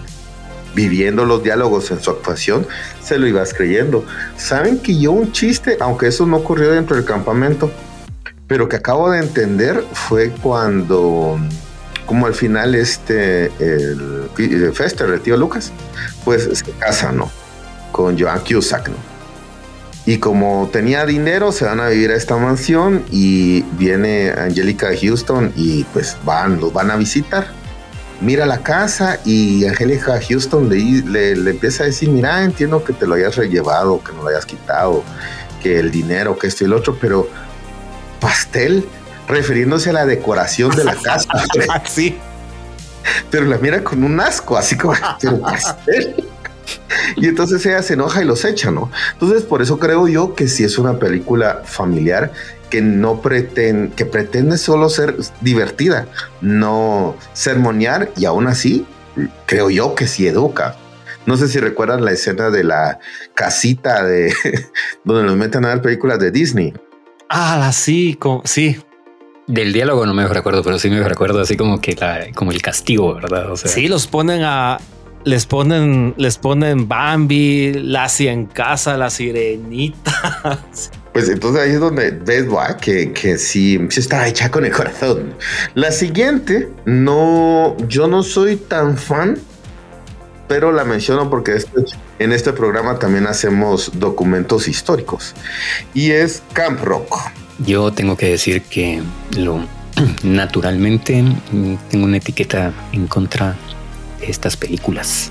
[0.76, 2.68] viviendo los diálogos en su actuación,
[3.04, 4.04] se lo ibas creyendo.
[4.36, 7.70] Saben que yo un chiste, aunque eso no ocurrió dentro del campamento,
[8.46, 11.38] pero que acabo de entender fue cuando,
[12.06, 15.72] como al final este, el, Fester, el tío Lucas,
[16.24, 17.30] pues se casa, ¿no?
[17.92, 18.90] Con Joan Cusack.
[20.06, 25.52] Y como tenía dinero, se van a vivir a esta mansión y viene Angélica Houston
[25.56, 27.63] y pues van, los van a visitar
[28.20, 33.06] mira la casa y Angélica Houston le, le, empieza a decir, mira, entiendo que te
[33.06, 35.02] lo hayas rellevado, que no lo hayas quitado,
[35.62, 37.28] que el dinero, que esto y lo otro, pero
[38.20, 38.86] pastel,
[39.28, 41.28] refiriéndose a la decoración de la casa.
[41.86, 42.18] sí.
[43.30, 46.28] Pero la mira con un asco, así como, pero pastel.
[47.16, 48.90] Y entonces ella se enoja y los echa, ¿no?
[49.12, 52.32] Entonces, por eso creo yo que si es una película familiar
[52.70, 56.06] que no pretende, que pretende solo ser divertida,
[56.40, 58.86] no sermonear y aún así
[59.46, 60.76] creo yo que sí educa.
[61.26, 62.98] No sé si recuerdan la escena de la
[63.34, 64.32] casita de
[65.04, 66.74] donde nos meten a ver películas de Disney.
[67.28, 68.76] Ah, sí, sí.
[69.46, 72.62] Del diálogo no me recuerdo, pero sí me recuerdo así como que la, como el
[72.62, 73.50] castigo, ¿verdad?
[73.50, 74.78] O sea, sí, los ponen a,
[75.24, 80.60] les ponen, les ponen Bambi, Lassie en casa, la sirenita.
[81.14, 82.44] Pues entonces ahí es donde ves
[82.80, 85.32] que, que sí, está hecha con el corazón.
[85.74, 89.38] La siguiente, no, yo no soy tan fan,
[90.48, 91.84] pero la menciono porque este,
[92.18, 95.36] en este programa también hacemos documentos históricos
[95.94, 97.16] y es Camp Rock.
[97.64, 99.00] Yo tengo que decir que
[99.36, 99.60] lo
[100.24, 101.24] naturalmente
[101.90, 103.54] tengo una etiqueta en contra
[104.28, 105.30] estas películas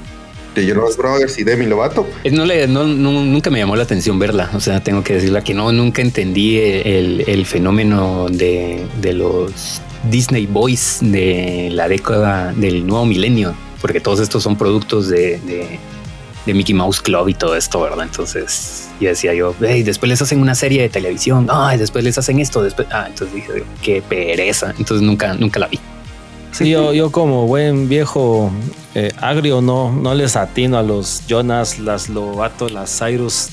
[0.55, 2.07] de Jonas Brothers y Demi Lovato.
[2.23, 4.49] Eh, no le, no, nunca me llamó la atención verla.
[4.53, 10.99] O sea, tengo que decirla que no, nunca entendí el, fenómeno de, los Disney Boys
[11.01, 15.39] de la década del nuevo milenio, porque todos estos son productos de,
[16.45, 18.03] de, Mickey Mouse Club y todo esto, ¿verdad?
[18.03, 22.17] Entonces, yo decía yo, hey, después les hacen una serie de televisión, ay, después les
[22.17, 24.73] hacen esto, después, ah, entonces dije, qué pereza.
[24.77, 25.79] Entonces nunca, nunca la vi.
[26.53, 28.51] Sí, yo, yo como buen viejo
[28.93, 33.49] eh, agrio no, no les atino a los Jonas, las Lovato, las Cyrus,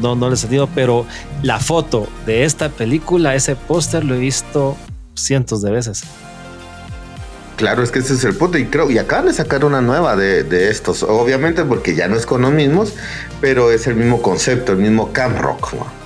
[0.00, 1.04] no, no les atino, pero
[1.42, 4.76] la foto de esta película, ese póster lo he visto
[5.16, 6.04] cientos de veces.
[7.56, 10.14] Claro, es que ese es el punto y creo, y acaban de sacar una nueva
[10.14, 12.94] de, de, estos, obviamente porque ya no es con los mismos,
[13.40, 15.74] pero es el mismo concepto, el mismo camp rock.
[15.74, 16.01] ¿no?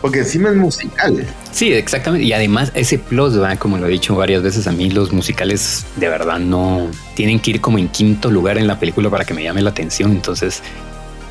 [0.00, 1.26] Porque encima es musical.
[1.52, 2.26] Sí, exactamente.
[2.26, 3.56] Y además ese plus, ¿va?
[3.56, 7.52] como lo he dicho varias veces, a mí los musicales de verdad no tienen que
[7.52, 10.12] ir como en quinto lugar en la película para que me llame la atención.
[10.12, 10.62] Entonces,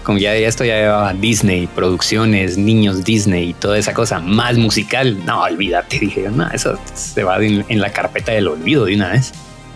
[0.06, 5.26] como ya, esto ya llevaba Disney, producciones, niños Disney y toda esa cosa, más musical,
[5.26, 6.00] no, olvídate.
[6.00, 9.34] Dije, no, eso se va en, la carpeta del olvido de una vez.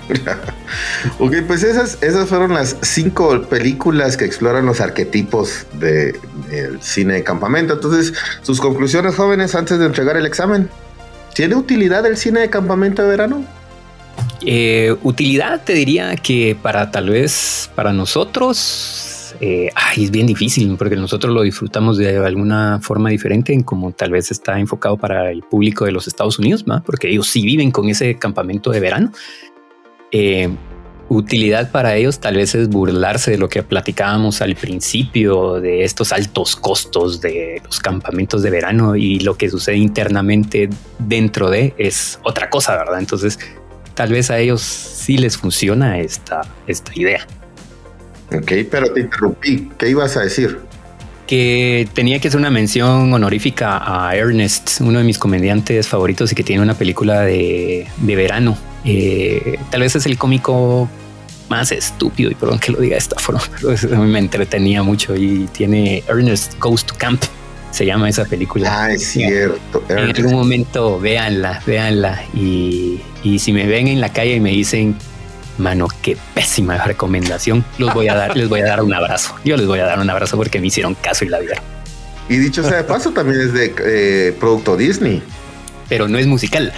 [1.19, 7.23] ok, pues esas, esas fueron las cinco películas que exploran los arquetipos del cine de
[7.23, 7.73] campamento.
[7.73, 10.69] Entonces, sus conclusiones, jóvenes, antes de entregar el examen.
[11.33, 13.45] ¿Tiene utilidad el cine de campamento de verano?
[14.45, 20.95] Eh, utilidad te diría que para tal vez para nosotros eh, es bien difícil porque
[20.95, 25.43] nosotros lo disfrutamos de alguna forma diferente en como tal vez está enfocado para el
[25.43, 29.11] público de los Estados Unidos, porque ellos sí viven con ese campamento de verano.
[30.11, 30.49] Eh,
[31.09, 36.11] utilidad para ellos tal vez es burlarse de lo que platicábamos al principio de estos
[36.11, 42.19] altos costos de los campamentos de verano y lo que sucede internamente dentro de es
[42.23, 42.99] otra cosa, ¿verdad?
[42.99, 43.39] Entonces
[43.95, 47.25] tal vez a ellos sí les funciona esta, esta idea.
[48.31, 49.69] Ok, pero te interrumpí.
[49.77, 50.59] ¿Qué ibas a decir?
[51.29, 56.35] Que tenía que hacer una mención honorífica a Ernest, uno de mis comediantes favoritos y
[56.35, 60.89] que tiene una película de, de verano eh, tal vez es el cómico
[61.49, 63.41] más estúpido y perdón que lo diga de esta forma,
[63.81, 67.21] pero me entretenía mucho y tiene Ernest Goes to Camp.
[67.71, 68.85] Se llama esa película.
[68.85, 69.83] Ah, es cierto.
[69.89, 72.19] En algún momento véanla, véanla.
[72.33, 74.95] Y, y si me ven en la calle y me dicen,
[75.59, 79.35] mano, qué pésima recomendación, los voy a dar, les voy a dar un abrazo.
[79.43, 81.59] Yo les voy a dar un abrazo porque me hicieron caso y la vieron.
[82.29, 85.21] Y dicho sea de paso, también es de eh, producto Disney.
[85.87, 86.71] Pero no es musical.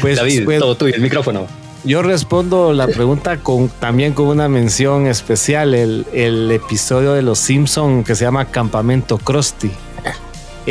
[0.00, 1.46] pues, David, pues, todo tuyo, el micrófono.
[1.82, 7.38] Yo respondo la pregunta con también con una mención especial, el, el episodio de Los
[7.38, 9.70] Simpson que se llama Campamento Krusty.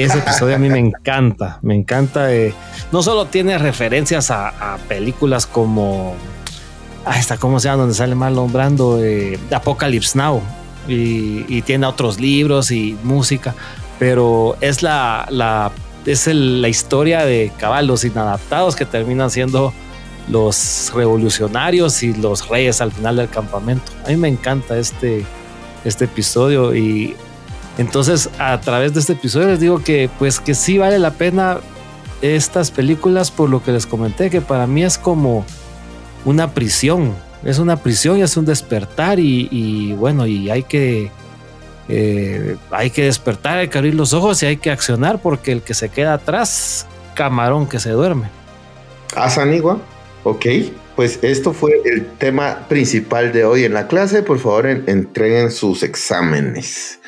[0.03, 2.33] Ese episodio a mí me encanta, me encanta.
[2.33, 2.53] Eh,
[2.91, 6.15] no solo tiene referencias a, películas como,
[7.05, 10.41] ah, está cómo se llama, donde sale mal nombrando eh, Apocalypse Now
[10.87, 13.55] y, tiene otros libros y música,
[13.99, 15.73] pero es la, la,
[16.05, 19.73] es la historia de caballos inadaptados que terminan siendo
[20.29, 23.91] los revolucionarios y los reyes al final del campamento.
[24.05, 25.25] A mí me encanta este,
[25.83, 27.17] este episodio y
[27.79, 31.59] entonces a través de este episodio les digo que pues que sí vale la pena
[32.21, 35.45] estas películas por lo que les comenté, que para mí es como
[36.25, 37.15] una prisión,
[37.45, 41.09] es una prisión y es un despertar y, bueno, y hay que
[41.87, 45.61] eh, hay que despertar, hay que abrir los ojos y hay que accionar porque el
[45.61, 48.29] que se queda atrás, camarón que se duerme.
[49.15, 49.79] A Sanigua,
[50.25, 50.45] ok.
[50.97, 54.21] Pues esto fue el tema principal de hoy en la clase.
[54.21, 56.99] Por favor, entreguen sus exámenes.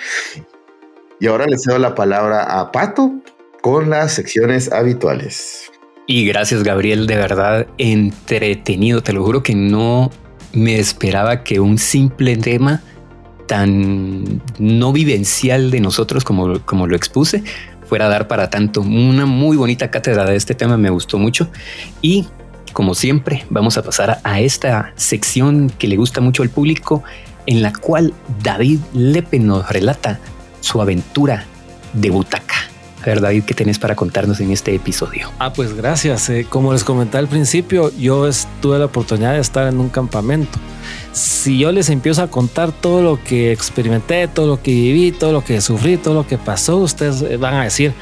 [1.22, 3.14] Y ahora les cedo la palabra a Pato
[3.62, 5.72] con las secciones habituales.
[6.08, 9.04] Y gracias, Gabriel, de verdad entretenido.
[9.04, 10.10] Te lo juro que no
[10.52, 12.82] me esperaba que un simple tema
[13.48, 17.44] tan no vivencial de nosotros como, como lo expuse
[17.86, 18.82] fuera a dar para tanto.
[18.82, 21.52] Una muy bonita cátedra de este tema me gustó mucho
[22.02, 22.26] y
[22.74, 27.04] como siempre vamos a pasar a esta sección que le gusta mucho al público
[27.46, 28.12] en la cual
[28.42, 30.20] David Lepe nos relata
[30.62, 31.46] su aventura
[31.94, 32.56] de butaca.
[33.02, 35.30] A ver, David, ¿qué tenés para contarnos en este episodio?
[35.40, 36.30] Ah, pues gracias.
[36.30, 38.30] Eh, como les comenté al principio, yo
[38.62, 40.58] tuve la oportunidad de estar en un campamento
[41.14, 45.32] si yo les empiezo a contar todo lo que experimenté, todo lo que viví, todo
[45.32, 47.94] lo que sufrí, todo lo que pasó, ustedes van a decir,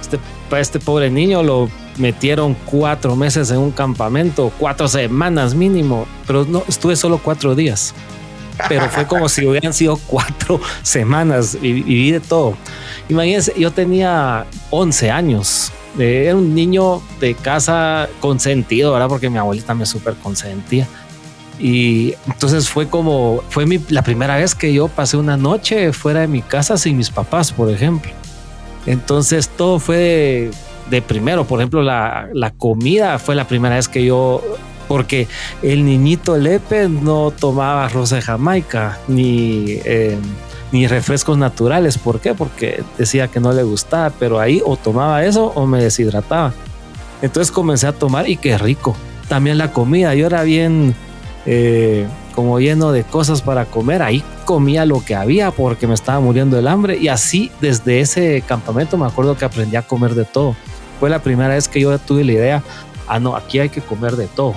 [0.00, 0.18] este,
[0.58, 6.64] este pobre niño lo metieron cuatro meses en un campamento, cuatro semanas mínimo, pero no,
[6.68, 7.94] estuve solo cuatro días.
[8.68, 12.56] Pero fue como si hubieran sido cuatro semanas y viví de todo.
[13.08, 15.72] Imagínense, yo tenía 11 años.
[15.98, 19.08] Era un niño de casa consentido, ¿verdad?
[19.08, 20.86] Porque mi abuelita me súper consentía
[21.58, 26.28] y entonces fue como, fue la primera vez que yo pasé una noche fuera de
[26.28, 28.12] mi casa sin mis papás, por ejemplo.
[28.84, 30.50] Entonces todo fue
[30.90, 34.42] de, primero, por ejemplo, la, comida fue la primera vez que yo,
[34.88, 35.28] porque
[35.62, 40.18] el niñito Lepe no tomaba arroz de Jamaica ni, eh,
[40.72, 41.98] ni refrescos naturales.
[41.98, 42.34] ¿Por qué?
[42.34, 46.52] Porque decía que no le gustaba, pero ahí o tomaba eso o me deshidrataba.
[47.22, 48.96] Entonces comencé a tomar y qué rico.
[49.28, 50.94] También la comida, yo era bien
[51.46, 54.02] eh, como lleno de cosas para comer.
[54.02, 58.42] Ahí comía lo que había porque me estaba muriendo el hambre y así desde ese
[58.46, 60.54] campamento me acuerdo que aprendí a comer de todo.
[61.00, 62.62] Fue la primera vez que yo tuve la idea,
[63.06, 64.54] ah, no, aquí hay que comer de todo.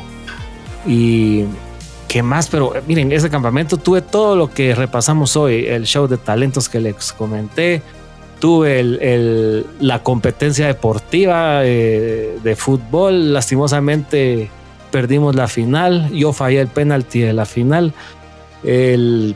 [0.86, 1.46] Y
[2.08, 6.08] qué más, pero eh, miren, ese campamento tuve todo lo que repasamos hoy, el show
[6.08, 7.82] de talentos que les comenté,
[8.40, 14.50] tuve el, la competencia deportiva eh, de fútbol, lastimosamente
[14.92, 17.94] perdimos la final, yo fallé el penalti de la final,
[18.64, 19.36] el,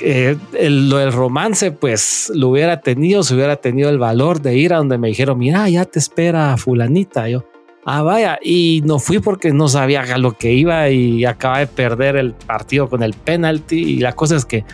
[0.00, 4.74] eh, lo del romance, pues lo hubiera tenido, si hubiera tenido el valor de ir
[4.74, 7.28] a donde me dijeron, mira, ya te espera fulanita.
[7.28, 7.44] Yo,
[7.84, 12.16] ah, vaya, y no fui porque no sabía lo que iba y acaba de perder
[12.16, 13.76] el partido con el penalti.
[13.76, 14.64] Y la cosa es que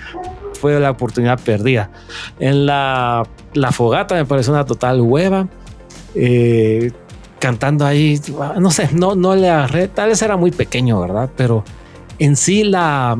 [0.55, 1.91] fue la oportunidad perdida.
[2.39, 5.49] En la, la fogata me pareció una total hueva.
[6.15, 6.91] Eh,
[7.39, 8.21] cantando ahí,
[8.59, 11.31] no sé, no, no le agarré, tal vez era muy pequeño, ¿verdad?
[11.37, 11.65] Pero
[12.19, 13.19] en sí la,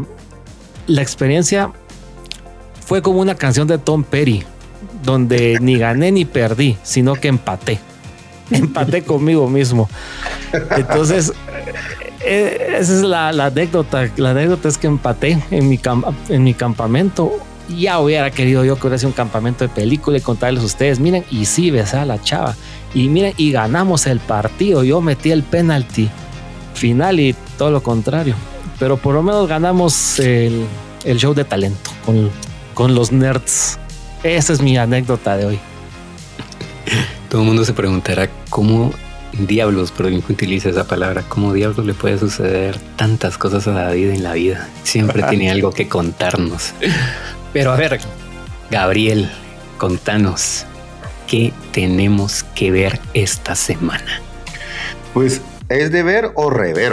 [0.87, 1.71] la experiencia
[2.85, 4.43] fue como una canción de Tom Perry,
[5.05, 7.79] donde ni gané ni perdí, sino que empaté.
[8.51, 9.89] Empaté conmigo mismo.
[10.71, 11.33] Entonces,
[12.21, 14.11] eh, esa es la, anécdota.
[14.17, 15.81] La anécdota es que empaté en mi,
[16.29, 17.33] en mi campamento.
[17.77, 21.01] Ya hubiera querido yo que hubiera sido un campamento de película y contarles a ustedes,
[21.01, 22.57] miren, y sí, besé la chava.
[22.95, 24.85] Y miren, y ganamos el partido.
[24.85, 26.09] Yo metí el penalti
[26.75, 28.35] final y todo lo contrario.
[28.79, 30.67] Pero por lo menos ganamos el,
[31.17, 31.91] show de talento
[32.75, 33.79] con los nerds.
[34.23, 35.61] Esa es mi anécdota de hoy.
[37.29, 38.93] Todo el mundo se preguntará cómo
[39.33, 44.23] diablos, pero utiliza esa palabra, cómo diablos le puede suceder tantas cosas a David en
[44.23, 44.69] la vida.
[44.83, 46.73] Siempre tiene algo que contarnos.
[47.53, 47.99] Pero a ver,
[48.71, 49.31] Gabriel,
[49.79, 50.67] contanos,
[51.27, 54.21] ¿qué tenemos que ver esta semana?
[55.15, 56.93] Pues es de ver o rever.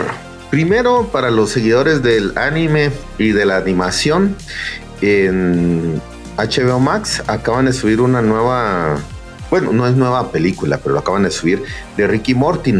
[0.49, 4.35] Primero, para los seguidores del anime y de la animación,
[5.01, 6.01] en
[6.37, 8.97] HBO Max acaban de subir una nueva,
[9.55, 11.63] bueno, no es nueva película, pero lo acaban de subir,
[11.95, 12.73] de Ricky Morty,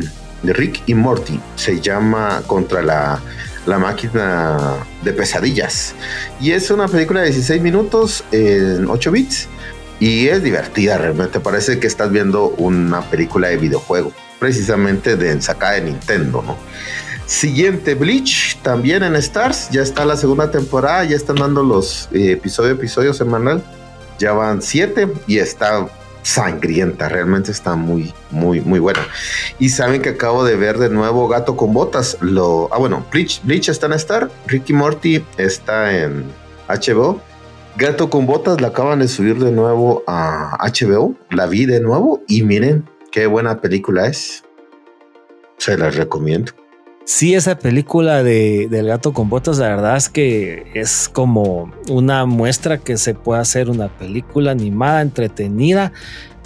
[0.44, 1.40] de Rick y Morty.
[1.56, 3.22] Se llama Contra la,
[3.66, 4.58] la máquina
[5.02, 5.96] de pesadillas.
[6.42, 9.48] Y es una película de 16 minutos en 8 bits.
[10.02, 11.40] Y es divertida realmente.
[11.40, 14.12] Parece que estás viendo una película de videojuego.
[14.38, 16.58] Precisamente de sacada de Nintendo, ¿no?
[17.26, 22.34] Siguiente, Bleach, también en Stars, ya está la segunda temporada, ya están dando los eh,
[22.34, 23.64] episodio episodio semanal,
[24.20, 25.88] ya van siete y está
[26.26, 29.02] sangrienta, realmente está muy, muy, muy buena.
[29.60, 33.42] Y saben que acabo de ver de nuevo Gato con Botas, lo, ah bueno, Bleach,
[33.44, 36.26] Bleach está en Star, Ricky Morty está en
[36.68, 37.22] HBO,
[37.78, 42.24] Gato con Botas la acaban de subir de nuevo a HBO, la vi de nuevo
[42.28, 44.44] y miren qué buena película es,
[45.58, 46.54] se las recomiendo.
[47.06, 52.26] Sí, esa película de, del gato con botas, la verdad es que es como una
[52.26, 55.94] muestra que se puede hacer una película animada, entretenida,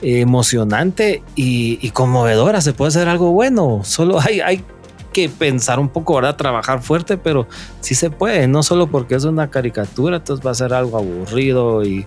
[0.01, 2.59] emocionante y, conmovedora.
[2.59, 3.81] Se puede hacer algo bueno.
[3.83, 4.65] Solo hay, hay
[5.13, 6.35] que pensar un poco, ¿verdad?
[6.35, 7.47] Trabajar fuerte, pero
[7.79, 8.47] sí se puede.
[8.49, 12.05] No solo porque es una caricatura, entonces va a ser algo aburrido y,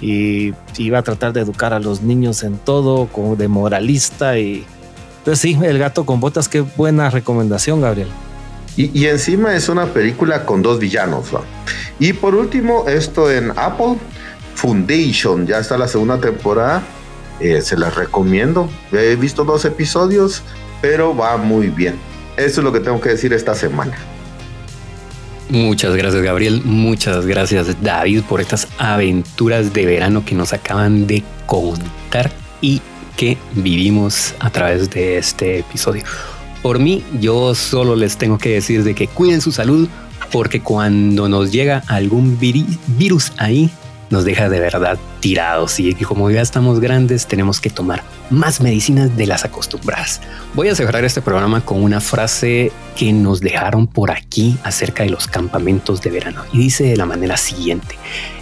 [0.00, 4.64] y, va a tratar de educar a los niños en todo, como de moralista y
[5.20, 8.08] entonces sí, El gato con botas, qué buena recomendación, Gabriel.
[8.76, 11.26] Y, encima es una película con dos villanos.
[11.98, 13.96] Y por último, esto en Apple,
[14.54, 16.82] Foundation, ya está la segunda temporada.
[17.40, 18.70] Eh, se las recomiendo.
[18.92, 20.42] He visto dos episodios,
[20.80, 21.96] pero va muy bien.
[22.38, 23.98] Eso es lo que tengo que decir esta semana.
[25.50, 31.24] Muchas gracias Gabriel, muchas gracias David por estas aventuras de verano que nos acaban de
[31.46, 32.80] contar y
[33.20, 36.04] que vivimos a través de este episodio.
[36.62, 39.90] Por mí, yo solo les tengo que decir de que cuiden su salud
[40.32, 43.68] porque cuando nos llega algún virus ahí,
[44.10, 49.16] nos deja de verdad tirados y como ya estamos grandes tenemos que tomar más medicinas
[49.16, 50.20] de las acostumbradas.
[50.54, 55.10] Voy a cerrar este programa con una frase que nos dejaron por aquí acerca de
[55.10, 57.96] los campamentos de verano y dice de la manera siguiente.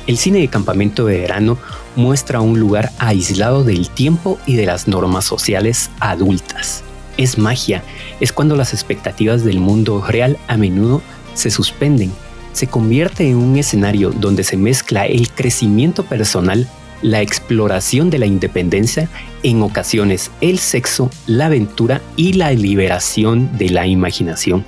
[0.07, 1.59] El cine de campamento de verano
[1.97, 6.83] muestra un lugar aislado del tiempo y de las normas sociales adultas.
[7.19, 7.83] Es magia,
[8.21, 11.03] es cuando las expectativas del mundo real a menudo
[11.35, 12.13] se suspenden.
[12.59, 16.67] Se convierte en un escenario donde se mezcla el crecimiento personal,
[17.03, 19.09] la exploración de la independencia,
[19.45, 24.65] en ocasiones el sexo, la aventura y la liberación de la imaginación.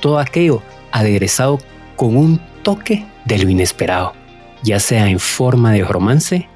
[0.00, 1.58] Todo aquello aderezado
[1.96, 4.14] con un toque de lo inesperado
[4.62, 6.48] ya sea en forma de romance,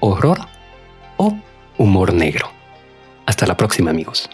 [0.00, 0.40] horror
[1.16, 1.36] o
[1.78, 2.50] humor negro.
[3.24, 4.28] Hasta la próxima amigos.